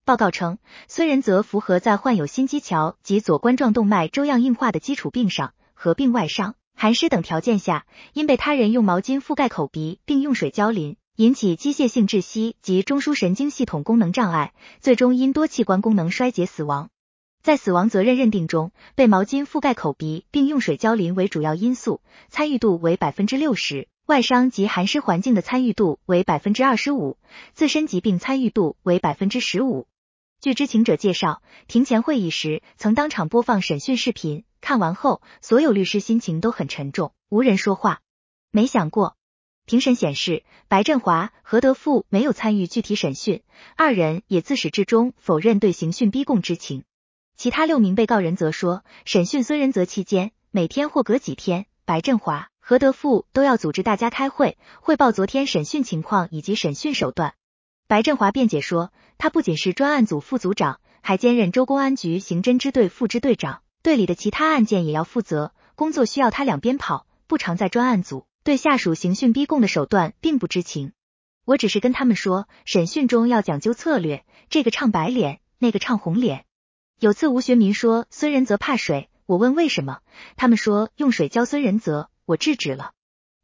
[0.05, 0.59] 报告称，
[0.89, 10.99] 孙仁泽符合在患有心肌桥及左冠状动脉粥样硬化的基础病上，合并外伤、寒湿等条件下，因被他人用毛巾覆盖口鼻并用水浇淋。
[11.17, 16.91] 引起机械性窒息及中枢神经系统功能障碍，最终因多器官功能衰竭死亡。
[17.43, 27.17] 在死亡责任认定中，被毛巾覆盖口鼻并用水浇淋为主要因素，参与度为百分之六十；外伤及寒湿环境的参与度为百分之二十五；
[27.55, 29.87] 自身疾病参与度为百分之十五。
[30.43, 38.01] 据知情者介绍，庭前会议时曾当场播放审讯视频，看完后，所有律师心情都很沉重，无人说话。
[38.51, 39.16] 没想过。
[39.67, 43.43] 庭审显示，白振华、何德富没有参与具体审讯，
[43.75, 46.85] 二人也自始至终否认对刑讯逼供知情。
[47.37, 57.35] 其他六名被告人则说，审讯孙仁泽期间，每天或隔几天，白振华、何德富都要组织大家开会，汇报昨天审讯情况以及审讯手段。
[57.89, 68.27] 白振华辩解说，他不仅是专案组副组长，还兼任州公安局刑侦支队副支队长，队里的其他案件也要负责，工作需要他两边跑，不常在专案组。
[68.47, 70.93] 对下属刑讯逼供的手段并不知情，
[71.45, 76.45] 我只是跟他们说，审讯中要讲究策略，这个唱白脸，那个唱红脸。
[77.01, 79.99] 有次吴学民说孙仁泽怕水，我问为什么，
[80.37, 82.93] 他们说用水浇孙仁泽，我制止了。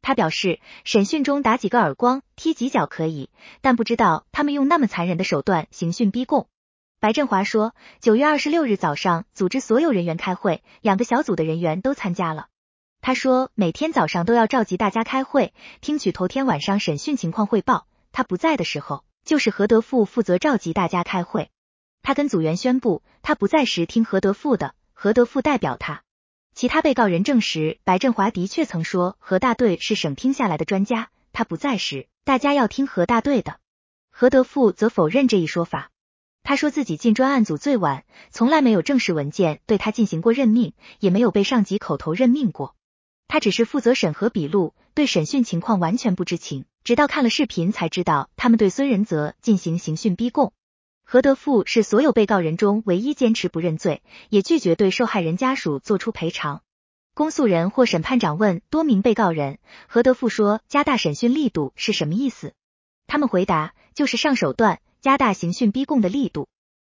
[0.01, 3.29] 他表示审讯中打几个耳光、踢几脚可以，
[3.59, 6.47] 但不知道他们用那么残忍的手段刑讯逼供。
[7.01, 12.47] 白振华说，九月二十六日早上组织所有人员开会，两个小组的人员都参加了。
[13.05, 17.85] 他说，每天早上都要召集大家开会，听取头天晚上审讯情况汇报。
[18.13, 21.51] 他不在的时候，就是何德富负责召集大家开会。
[22.01, 26.03] 他跟组员宣布，他不在时听何德富的，何德富代表他。
[26.55, 33.57] 其他被告人证实，白振华的确曾说何大队是省厅下来的专家，他不在时，大家要听何大队的。
[34.11, 35.91] 何德富则否认这一说法，
[36.41, 42.75] 他说自己进专案组最晚，从来没有正式文件对他进行过任命，也没有被上级口头任命过。
[43.27, 50.53] 他只是负责审核笔录，对审讯情况完全不知情，直到看了视频才知道他们对孙仁泽进行刑讯逼供。
[51.05, 56.61] 何德富是所有被告人中唯一坚持不认罪，也拒绝对受害人家属做出赔偿。
[57.13, 62.53] 公诉人或审判长问多名被告人，何德富说加大审讯力度是什么意思？
[63.05, 66.47] 他们回答就是上手段，加大刑讯逼供的力度。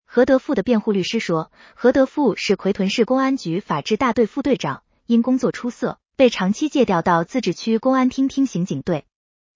[0.05, 5.99] 何德富的辩护律师说，何德富是奎屯市公安局法制大队副队长，因工作出色。
[6.19, 9.05] 被长期借调到自治区公安厅厅刑警队，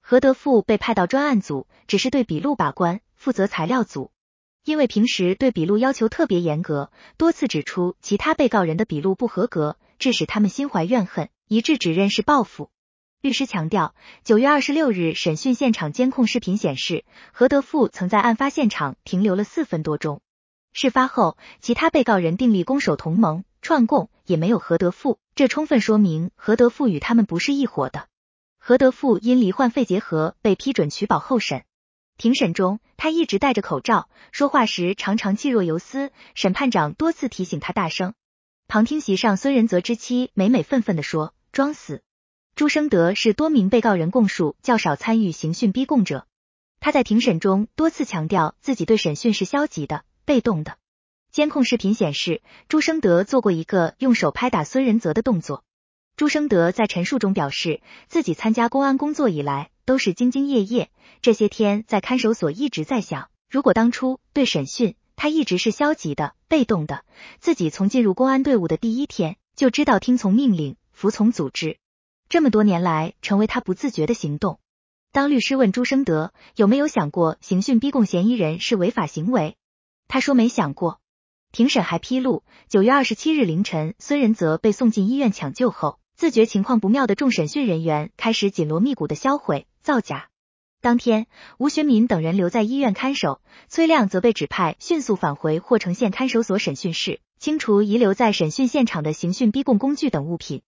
[0.01, 4.11] 何德富被派到专案组，只是对笔录把关，负责材料组。
[4.63, 12.69] 因为平时对笔录要求特别严格，多次指出其他被告人的笔录不合格，致使他们心怀怨恨，一致指认是报复。
[13.19, 13.93] 律师强调，
[14.23, 17.03] 九月二十六日审讯现场监控视频显示，
[17.33, 20.21] 何德富曾在案发现场停留了四分多钟。
[20.71, 23.43] 事发后，其他被告人订立攻守同盟。
[23.61, 28.07] 串供也没有何德富，这充分说明何德富与他们不是一伙的。
[28.59, 31.63] 何德富因罹患肺结核被批准取保候审。
[32.17, 36.11] 庭审中，他一直戴着口罩，说话时常常气若游丝。
[36.35, 38.13] 审判长多次提醒他大声。
[38.67, 42.03] 旁听席上，孙仁泽之妻美美愤愤地说：“装死。”
[42.55, 46.27] 朱生德是多名被告人供述较少参与刑讯逼供者。
[46.79, 50.77] 他在庭审中多次强调自己对审讯是消极的、被动的。
[51.33, 55.63] 监控视频显示，朱生德做过一个用手拍打孙仁泽的动作。
[56.15, 60.91] 朱生德在陈述中表示，自己参加公安工作以来都是兢兢业业，
[61.23, 67.03] 这些天在看守所一直在想，如果当初对审讯他一直是消极的、被动的，
[67.39, 71.79] 自己从进入公安队伍的第一天就知道听从命令、服从组织，
[72.29, 74.59] 这么多年来成为他不自觉的行动。
[75.11, 79.57] 当律师问朱生德有没有想过刑讯逼供嫌疑人是违法行为，
[80.07, 80.99] 他说没想过。
[81.53, 90.29] 庭审还披露，九月二十七日凌晨，孙仁泽被送进医院抢救后，自觉情况不妙的众审讯人员开始紧锣密鼓的销毁、造假。
[90.81, 91.27] 当天，
[91.59, 100.63] 吴学民等人留在医院看守，崔亮则被指派迅速返回霍城县看守所审讯室，清除遗留在审讯现场的刑讯逼供工具等物品。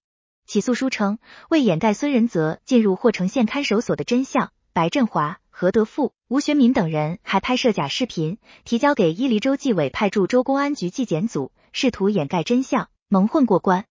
[0.45, 1.17] 起诉书称，
[1.49, 13.86] 为掩盖孙仁泽进入霍城县看守所的真相，白振华、何德富、吴学民等人还拍摄假视频，提交给伊犁州纪委派驻州公安局纪检组，试图掩盖真相，蒙混过关。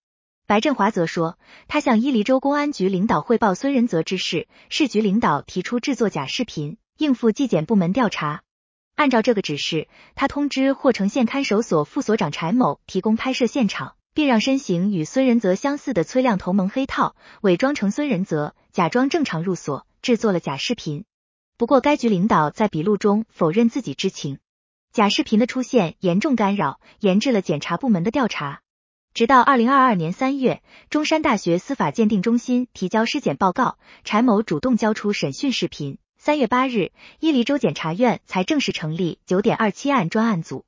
[0.47, 8.43] 白振华则说，他向伊犁州公安局领导汇报孙仁泽之事，市局领导提出制作假视频，应付纪检部门调查。
[8.95, 21.07] 按照这个指示，他通知霍城县看守所副所长柴某提供拍摄现场，并让身形与孙仁泽相似的崔亮头蒙黑套，伪装成孙仁泽，假装正常入所，制作了假视频。
[21.57, 24.39] 不过，该局领导在笔录中否认自己知情。
[24.93, 28.61] 假视频的出现严重干扰，延滞了检察部门的调查。
[29.13, 35.99] 直到二零二二年三月，中山大学司法鉴定中心提交尸检报告，柴某主动交出审讯视频。
[36.17, 36.91] 三月八日，
[37.21, 40.65] 伊犁州检察院才正式成立九点二七案专案组。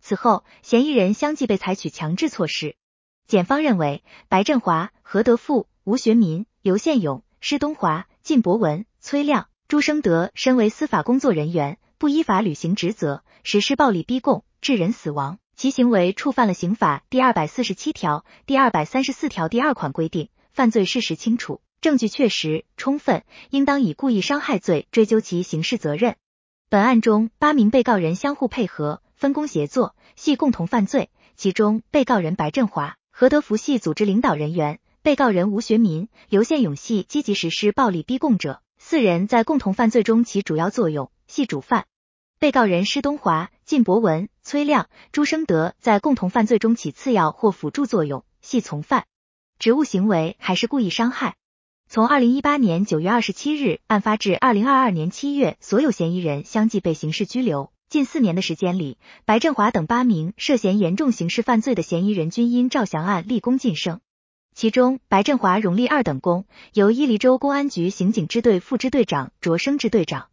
[0.00, 2.76] 此后，嫌疑人相继被采取强制措施。
[3.26, 15.38] 检方认为，白振华、何德富、吴学民、刘宪勇、施东华、靳博文、崔亮、朱生德身为司法工作人员，不依法履行职责，实施暴力逼供，致人死亡。
[15.56, 26.16] 其行为触犯了刑法第二百四十七条、第二百三十四条第二款规定，犯罪事实清楚，证据确实充分，应当以故意伤害罪追究其刑事责任。
[26.70, 31.10] 本案中，八名被告人相互配合，分工协作，系共同犯罪。
[31.36, 41.84] 其中，被告人白振华、何德福系组织领导人员，被告人吴学民、刘宪勇系积极实施暴力逼供者，四人在共同犯罪中起主要作用，系主犯。
[42.38, 49.04] 被告人施东华、靳博文、崔亮、朱生德在共同犯罪中起次要或辅助作用，系从犯。
[49.58, 51.36] 职务行为还是故意伤害。
[51.86, 57.70] 从二零一八年九月二十七日案发至二零二二年七月，所有嫌疑人相继被刑事拘留。
[57.90, 64.00] 近四年的时间里，白振华等八名涉嫌严重刑事犯罪的嫌疑人均因赵翔案立功晋升。
[64.58, 70.30] 其中，白振华荣立二等功，由伊犁州公安局刑警支队副支队长擢升至队长。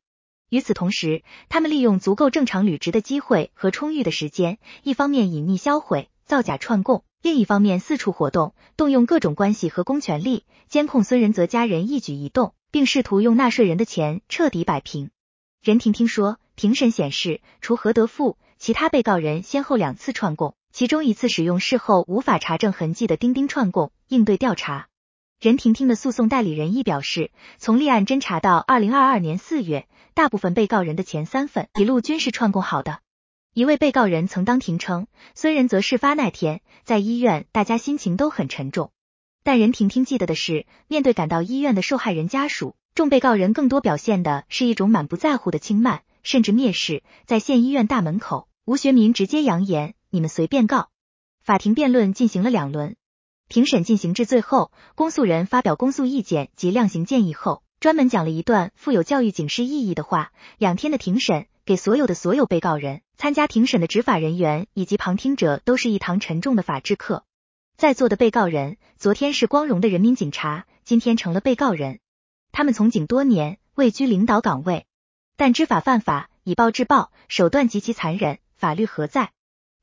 [0.49, 15.11] 与此同时，他们利用足够正常履职的机会和充裕的时间，一方面隐匿销毁、造假串供，另一方面四处活动，动用各种关系和公权力，监控孙仁泽家人一举一动，并试图用纳税人的钱彻底摆平。
[15.61, 24.89] 任婷婷说，庭审显示，除何德富，其他被告人先后两次串供，其中一次使用事后无法查证痕迹的钉钉串供，应对调查。
[25.39, 29.87] 任婷婷的诉讼代理人亦表示，从立案侦查到二零二二年四月。
[30.13, 32.99] 大部分被告人的前三份笔录均是串供好的。
[33.53, 38.91] 一位被告人曾当庭称，孙仁泽事发那天在医院，大家心情都很沉重。
[39.45, 47.01] 但任婷婷记得的是，面对赶到医院的受害人家属，众被告人更多表现的是一种满不在乎的轻慢，甚至蔑视。
[47.25, 50.89] 在县医院大门口，吴学民直接扬言：“你们随便告。”
[51.43, 52.95] 法庭辩论进行了两轮，
[53.47, 57.63] 庭审进行至最后，公诉人发表公诉意见及量刑建议后。
[57.81, 60.31] 专门讲了一段富有教育警示意义的话。
[60.57, 67.25] 两天的庭审，给所有的所有被告人、参加庭审的执法人员以及旁听者，都是一堂沉重的法治课。
[67.77, 71.99] 在座的被告人，昨天是光荣的人民警察，今天成了被告人。
[72.51, 74.87] 他们从警多年，位居领导岗位，
[75.35, 79.31] 但知法犯法，以暴制暴，手段极其残忍，法律何在？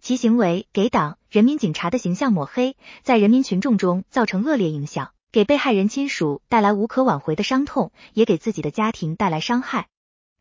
[0.03, 5.13] 其行为给党、人民警察的形象抹黑，在人民群众中造成恶劣影响。
[5.31, 9.87] 给被害人亲属带来无可挽回的伤痛，也给自己的家庭带来伤害。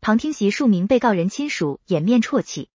[0.00, 2.70] 旁听席数名被告人亲属掩面啜泣。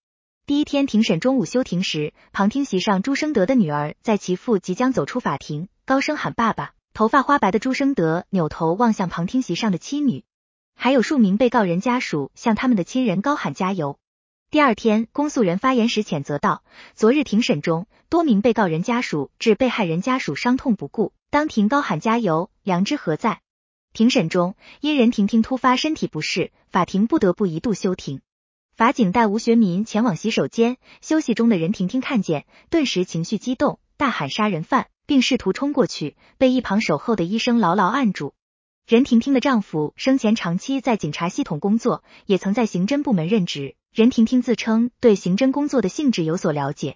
[0.45, 6.71] 第一天庭审中午休庭时，旁听席上朱生德的女儿在其父即将走出法庭，高声喊爸爸。
[6.93, 10.23] 头发花白的朱生德扭头望向旁听席上的妻女，
[10.73, 13.99] 还有数名被告人家属向他们的亲人高喊加油。
[14.49, 16.63] 第二天，公诉人发言时谴责道：
[16.95, 21.11] 昨日庭审中，多名被告人家属致被害人家属伤痛不顾。
[21.29, 23.41] 当庭高喊加油，良知何在？
[23.91, 28.21] 庭审中，因任婷婷突发身体不适，法庭不得不一度休庭。
[28.73, 38.33] 法警带吴学民前往洗手间休息中的任婷婷看见，顿时情绪激动，大喊杀人犯，并试图冲过去，被一旁守候的医生牢牢按住。
[38.88, 43.75] 任婷婷的丈夫生前长期在警察系统工作，也曾在刑侦部门任职。
[43.91, 46.95] 任婷婷自称对刑侦工作的性质有所了解。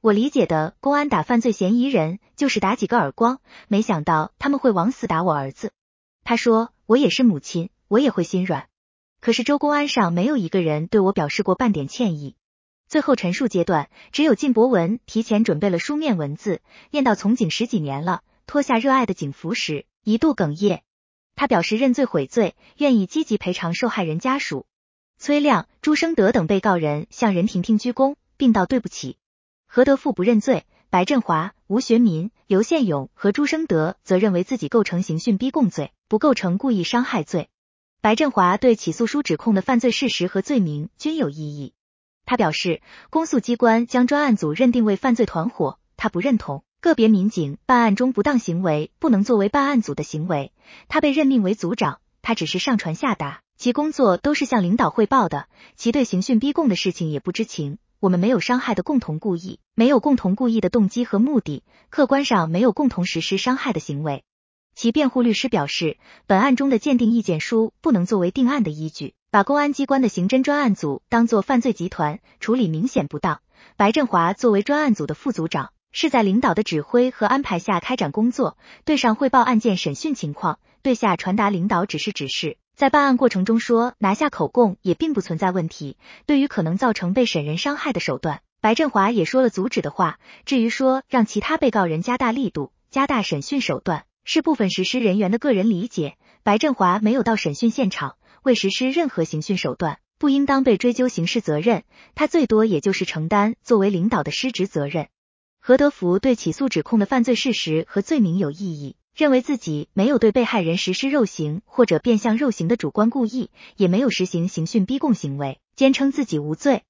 [0.00, 5.70] 我理解的公安打犯罪嫌疑人就是打几个耳光，没想到他们会往死打我儿子。
[6.24, 8.66] 他说我也是母亲，我也会心软。
[9.20, 12.34] 可是周公安上没有一个人对我表示过半点歉意。
[12.88, 20.82] 最后陈述阶段，只有靳博文提前准备了书面文字，念到从警十几年了，脱下热爱的警服时，一度哽咽。
[21.38, 24.66] 他表示认罪悔罪，愿意积极赔偿受害人家属。
[25.18, 29.18] 崔亮、朱生德等被告人向任婷婷鞠躬，并道对不起。
[29.68, 37.48] 何德富不认罪，白振华、吴学民、刘宪勇和朱生德则认为自己构成刑讯逼供罪，不构成故意伤害罪。
[38.00, 41.72] 白振华对起诉书指控的犯罪事实和罪名均有异议。
[42.24, 46.64] 他表示，公诉机关将专案组认定为犯罪团伙，他不认同。
[46.80, 50.52] 个别民警办案中不当行为不能作为办案组的行为。
[50.86, 57.78] 他被任命为组长，他只是上传下达，其工作都是向领导汇报的，其对刑讯逼供的事情也不知情。
[57.98, 64.22] 我们没有伤害的共同故意，没有共同故意的动机和目的，客观上没有共同实施伤害的行为。
[64.76, 65.98] 其辩护律师表示，
[66.28, 73.40] 本案中的鉴定意见书不能作为定案的依据，把公安机关的刑侦专案组当作犯罪集团处理明显不当。
[73.76, 75.70] 白振华作为专案组的副组长，
[76.00, 82.56] 是在领导的指挥和安排下开展工作，对上汇报案件审讯情况，对下传达领导指示指示。
[82.76, 85.96] 在办案过程中说拿下口供也并不存在问题。
[86.24, 90.20] 对于可能造成被审人伤害的手段，白振华也说了阻止的话。
[90.44, 94.04] 至于说让其他被告人加大力度、加大审讯手段。
[94.24, 96.14] 是部分实施人员的个人理解。
[96.44, 101.82] 白振华没有到审讯现场，未实施任何刑讯手段，不应当被追究刑事责任。
[102.14, 105.08] 他最多也就是承担作为领导的失职责任。
[105.60, 116.84] 何德福对起诉指控的犯罪事实和罪名有异议，认为自己没有对被害人实施肉刑或者变相肉刑的主观故意，也没有实行刑讯逼供行为，坚称自己无罪。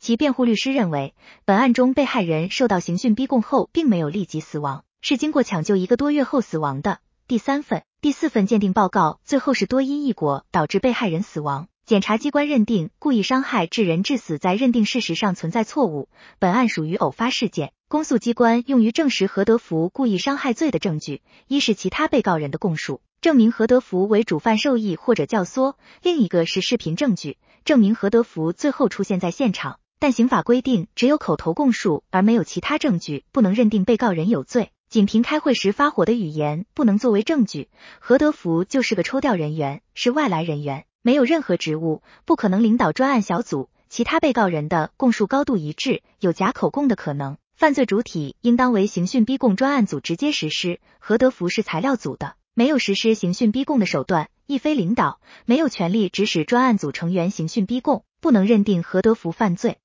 [0.00, 1.14] 其辩护律师认为，
[1.44, 4.84] 本案中被害人受到刑讯逼供后，并没有立即死亡。
[5.00, 7.00] 是经过抢救一个多月后死亡的。
[7.28, 11.68] 第三份、第四份鉴定报告最后是多因异果导致被害人死亡。
[11.84, 16.08] 检察机关认定故意伤害致人致死在认定事实上存在错误，
[16.38, 17.72] 本案属于偶发事件。
[17.92, 27.36] 公诉机关用于证实何德福故意伤害罪的证据，一是其他被告人的供述，证明何德福为主犯受益或者教唆；另一个是视频证据，
[27.66, 29.78] 证明何德福最后出现在现场。
[29.98, 34.70] 但刑法规定，只有口头供述而没有其他证据，不能认定被告人有罪。
[34.88, 37.68] 仅凭开会时发火的语言不能作为证据。
[38.00, 43.68] 何德福就是个抽调人员，是外来人员，没有任何职务，不可能领导专案小组。
[43.90, 47.36] 其他被告人的供述高度一致，有假口供的可能。
[47.54, 50.80] 犯罪主体应当为刑讯逼供专案组直接实施。
[50.98, 59.78] 何德福是材料组的，没有实施刑讯逼供的手段，亦非领导，没有权利指使专案组成员刑讯逼供，不能认定何德福犯罪。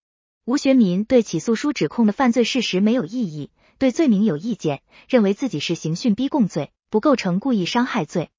[0.46, 3.52] 吴学民对起诉书指控的犯罪事实没有异议。
[3.78, 8.32] 对罪名有意见，认为自己是刑讯逼供罪，不构成故意伤害罪。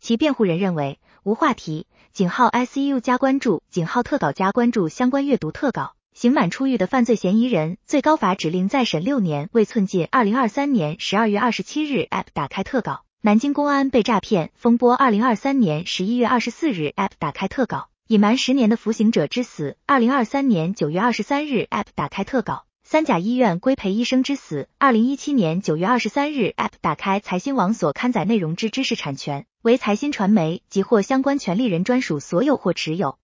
[0.00, 1.88] 其辩护人认为无话题。
[2.12, 5.96] 井号 ICU 加关注，井号特稿加关注相关阅读特稿。
[6.14, 10.06] 刑满出狱的犯罪嫌疑人，最高法指令再审六年未寸进。
[10.12, 13.00] 二零二三年十二月二十七日，App 打开特稿。
[13.20, 14.94] 南京公安被诈骗风波。
[14.94, 17.88] 二零二三年十一月二十四日，App 打开特稿。
[18.06, 19.76] 隐瞒十年的服刑者之死。
[19.86, 22.64] 二零二三年九月二十三日，App 打开特稿。
[22.84, 33.18] 三甲医院规培医生之死，二零一七年九月二十三日，App 打开财新网所刊载内容之知识产权为财新传媒及或相关权利人专属所有或持有，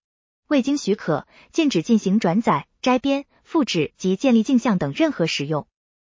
[0.51, 5.68] 未经许可，禁止进行转载、摘编、复制及建立镜像等任何使用。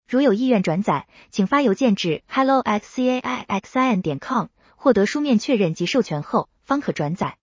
[0.08, 7.38] 如有意愿转载，请发邮件至 hello x c a i x i n 点 com，获得书面确认及授权后，方可转载。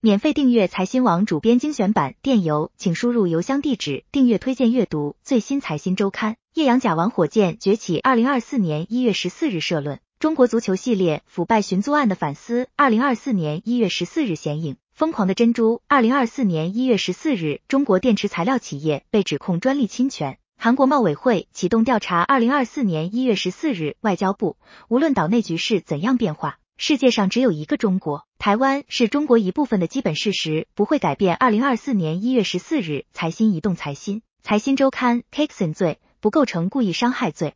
[0.00, 6.34] 免费订阅财新网主编精选版电邮，请输入邮箱地址订阅推荐阅读最新财新周刊。
[6.54, 8.00] 叶阳甲玩火箭崛起。
[8.00, 12.66] 二零二四年一月十四日社论：中国足球系列腐败寻租案的反思。
[12.74, 15.80] 二零二四年一月十四日显影：疯狂的珍珠。
[15.88, 22.20] 二零二四年一月十四日，中国电池材料企业被指控专利侵权，韩国贸委会启动调查。
[22.20, 24.58] 二零二四年一月十四日，外交部：
[24.90, 26.58] 无论岛内局势怎样变化。
[26.76, 31.34] 世界上只有一个中国，台湾是中国一部分的基本事实不会改变。
[31.34, 37.54] 二零二四年一月十四日，财新移动财新财新周刊 k i k s o n 罪不构成故意伤害罪。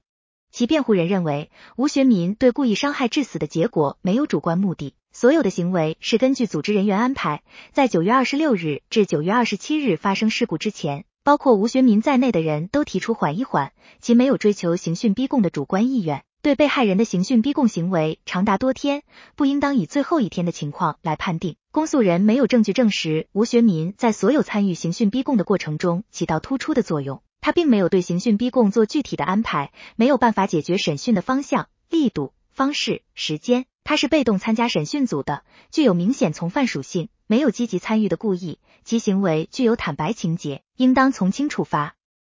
[0.50, 7.44] 其辩护人认为，吴学民对故意伤害致死的结果没有主观目的，所有的行为是根据组织人员安排。
[7.72, 16.24] 在九月二十六日至九月二十七日发生事故之前，包括吴学民在内的人都提出缓一缓，其没有追求刑讯逼供的主观意愿。
[16.42, 19.04] 对被害人的刑讯逼供行为长达多天，
[19.36, 21.54] 不应当以最后一天的情况来判定。
[21.70, 33.64] 公诉人没有证据证实吴学民在所有参与刑讯逼供的过程中起到突出的作用，他并没有对刑讯逼供做具体的安排，没有办法解决审讯的方向、力度、方式、时间。
[33.84, 41.94] 他是被动参加审讯组的，具有明显从犯属性，没有积极参与的故意，其行为具有坦白情节，应当从轻处罚。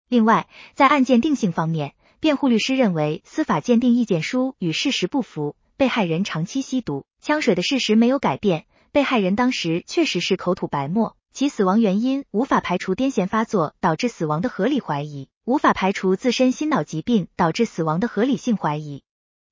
[0.08, 1.94] 另外，在案件定性方面。
[2.18, 5.54] 辩护律师认为，司法鉴定意见书与事实不符。
[5.76, 15.28] 被害人长期吸毒、呛水的事实没有改变，被害人当时确实是口吐白沫，其死亡原因无法排除癫痫发作导致死亡的合理怀疑。
[15.44, 19.04] 无法排除自身心脑疾病导致死亡的合理性怀疑。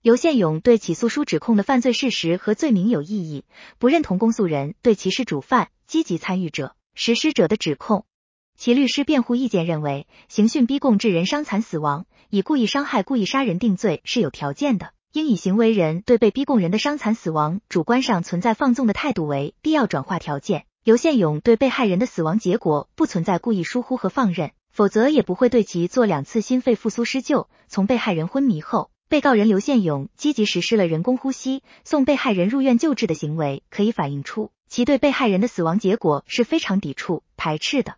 [0.05, 3.46] 刘宪勇对起诉书指控的犯罪事实和罪名有异议，
[3.78, 8.05] 不认同公诉人对其是主犯、积极参与者、实施者的指控。
[8.55, 20.66] 其律师辩护意见认为，刑讯逼供致人伤残死亡，以故意伤害、故意杀人定罪是有条件的，应以行为人对被逼供人的伤残死亡主观上存在放纵的态度为必要转化条件。
[20.84, 27.48] 刘宪勇对被害人的死亡结果不存在故意疏忽和放任，否则也不会对其做两次心肺复苏施救。
[27.68, 28.90] 从被害人昏迷后。
[29.09, 37.96] 被告人刘宪勇积极实施了人工呼吸、送被害人入院救治的行为，可以反映出其对被害人的死亡结果是非常抵触、排斥的。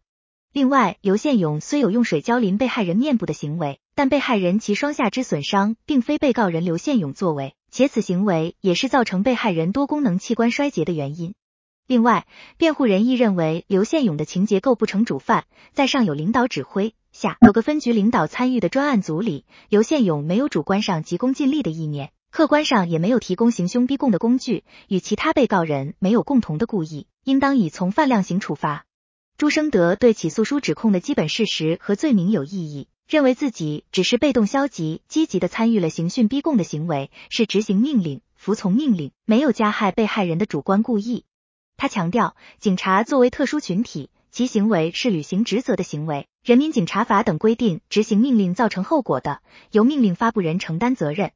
[0.52, 11.34] 另外，刘宪勇虽有用水浇淋被害人面部的行为，但被害人其双下肢损伤并非被告人刘宪勇作为，且此行为也是造成被害人多功能器官衰竭的原因。
[11.88, 12.26] 另外，
[12.56, 16.94] 辩护人亦认为刘宪勇的情节构不成主犯，在上有领导指挥。
[17.12, 28.84] 下有个分局领导参与的专案组里，刘宪勇没有主观上急功近利的意念，客观上也没有提供行凶逼供的工具，与其他被告人没有共同的故意，应当以从犯量刑处罚。
[29.38, 41.24] 朱生德对起诉书指控的基本事实和罪名有异议，认为自己只是被动消极，积极的参与了刑讯逼供的行为，是执行命令、服从命令，没有加害被害人的主观故意。
[41.76, 44.10] 他强调，警察作为特殊群体。
[44.32, 51.30] 其行为是履行职责的行为，《人民警察法》等规定，执行命令造成后果的，由命令发布人承担责任。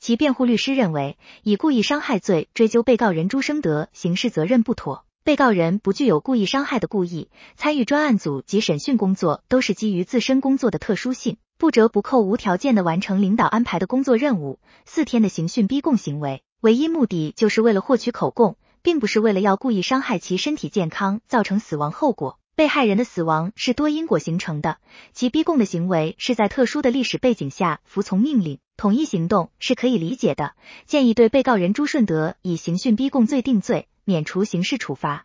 [0.00, 14.58] 其辩护律师认为，以故意伤害罪追究被告人朱生德刑事责任不妥，被告人不具有故意伤害的故意，参与专案组及审讯工作都是基于自身工作的特殊性，不折不扣无条件的完成领导安排的工作任务。
[14.86, 22.38] 四天的刑讯逼供行为，唯一目的就是为了获取口供，并不是为了要故意伤害其身体健康，造成死亡后果。
[22.56, 24.78] 被害人的死亡是多因果形成的，
[25.14, 30.54] 其逼供的行为是在特殊的历史背景下服从命令，统一行动是可以理解的。
[30.84, 35.24] 建议对被告人朱顺德以刑讯逼供罪定罪，免除刑事处罚。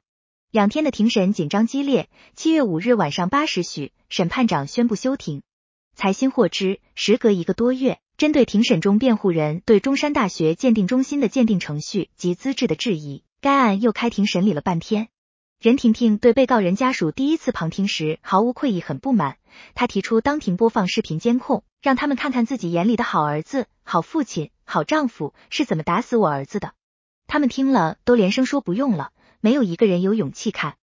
[0.49, 5.41] 两天的庭审紧张激烈，七月五日晚上八时许，审判长宣布休庭。
[5.93, 15.09] 财新获知，时隔一个多月，针对庭审中辩护人对中山大学鉴定中心的鉴定程序及资质的质疑，该案又开庭审理了半天。
[15.59, 19.37] 任婷婷对被告人家属第一次旁听时毫无愧意，很不满。
[19.73, 26.73] 她提出当庭播放视频监控，让他们看看自己眼里的好儿子、好父亲、好丈夫是怎么打死我儿子的。
[27.25, 30.75] 他们听了都连声说不用了，没有一个人有勇气看。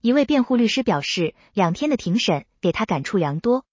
[0.00, 3.64] 一位辩护律师表示，两天的庭审给他感触良多。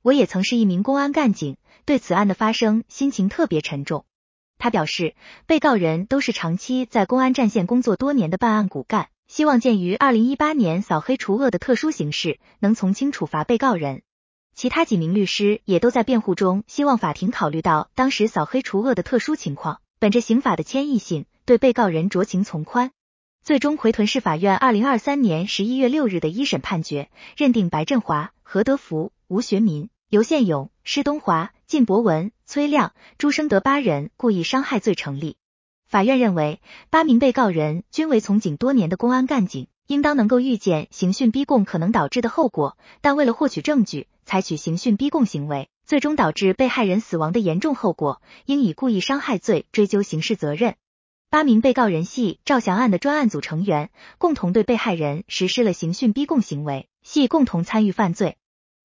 [0.00, 4.06] 我也曾是一名公安干警，对此案的发生心情特别沉重。
[4.58, 5.14] 他表示，
[5.46, 9.08] 被告人都是长期在公安战线工作多年的办案骨干。
[9.26, 14.02] 希望鉴于二零一八年扫黑除恶的特殊形势，能从轻处罚被告人。
[14.54, 22.92] 其他几名律师也都在辩护中，希望法庭考虑到当时扫黑除恶的特殊情况，本着刑法的谦抑性，对被告人酌情从宽。
[23.42, 35.36] 最终，奎屯市法院二零二三年十一月六日的一审判决认定白振华、何德福、吴学民、刘宪勇、施东华、靳博文、崔亮、朱生德八人故意伤害罪成立。
[35.86, 50.76] 法院认为，八名被告人均为从警多年的公安干警，应当能够预见刑讯逼供可能导致的后果，但为了获取证据，采取刑讯逼供行为，最终导致被害人死亡的严重后果，应以故意伤害罪追究刑事责任。
[51.30, 58.36] 八名被告人系赵翔案的专案组成员，共同对被害人实施了刑讯逼供行为，系共同参与犯罪。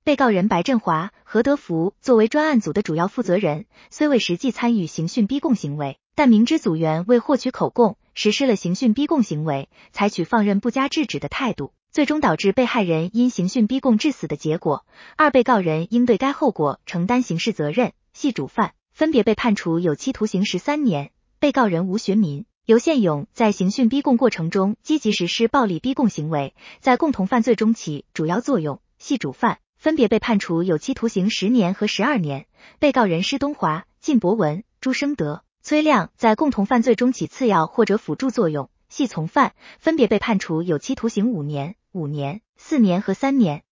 [0.04, 6.00] 被告人白振华、何德福作为专案组的主要负责人，虽未实际参与刑讯逼供行为。
[6.16, 14.86] 但明知组员为获取口供，实施了刑讯逼供行为，采取放任不加制止的态度，最终导致被害人因刑讯逼供致死的结果。
[15.16, 21.12] 二被告人应对该后果承担刑事责任，系主犯，分别被判处有期徒刑十三年。
[21.40, 32.46] 被告人吴学民、刘宪勇在刑讯逼供过程中积极实施暴力逼供行为，在共同犯罪中起主要作用，系主犯，分别被判处有期徒刑十年和十二年。
[32.80, 35.42] 被告人施东华、靳博文、朱生德。
[35.62, 43.64] 崔亮在共同犯罪中起次要或者辅助作用，系从犯，分别被判处有期徒刑五年、五年、四年和三年。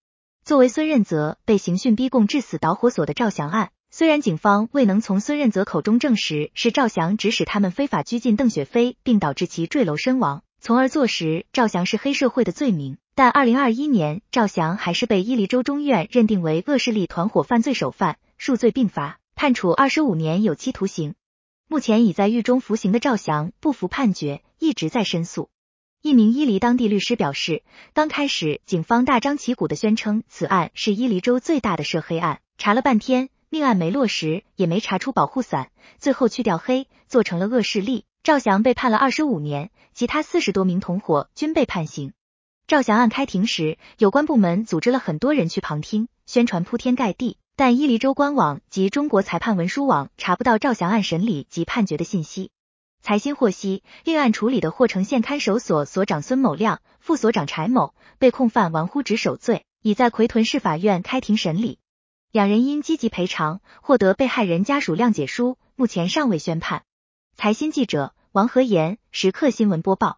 [0.45, 21.15] 作为孙任泽被刑讯逼供致死导火索的赵翔案，虽然警方未能从孙任泽口中证实是赵翔指使他们非法拘禁邓雪飞，并导致其坠楼身亡，从而坐实赵翔是黑社会的罪名，但二零二一年赵翔还是被伊犁州中院认定为恶势力团伙犯罪首犯，数罪并罚，判处二十五年有期徒刑。
[21.67, 25.49] 目前已在狱中服刑的赵翔不服判决，一直在申诉。
[26.03, 27.63] 一名伊犁当地律师表示，
[27.95, 38.05] 刚开始警方大张旗鼓的宣称此案是伊犁州最大的涉黑案，查了半天，命案没落实，也没查出保护伞，最后去掉黑，做成了恶势力。
[38.21, 42.13] 赵翔被判了二十五年，其他四十多名同伙均被判刑。
[42.67, 47.37] 赵翔案开庭时，有关部门组织了很多人去旁听，宣传铺天盖地。
[47.55, 52.51] 但伊犁州官网及中国裁判文书网查不到赵翔案审理及判决的信息。
[53.01, 61.79] 财新获悉，另案处理的霍城县看守所所长孙某亮、副所长柴某被控犯玩忽职守罪，已在奎屯市法院开庭审理。
[62.33, 66.83] 两人因积极赔偿，获得被害人家属谅解书，目前尚未宣判。
[67.37, 70.15] 财新记者王和言，时刻新闻播报。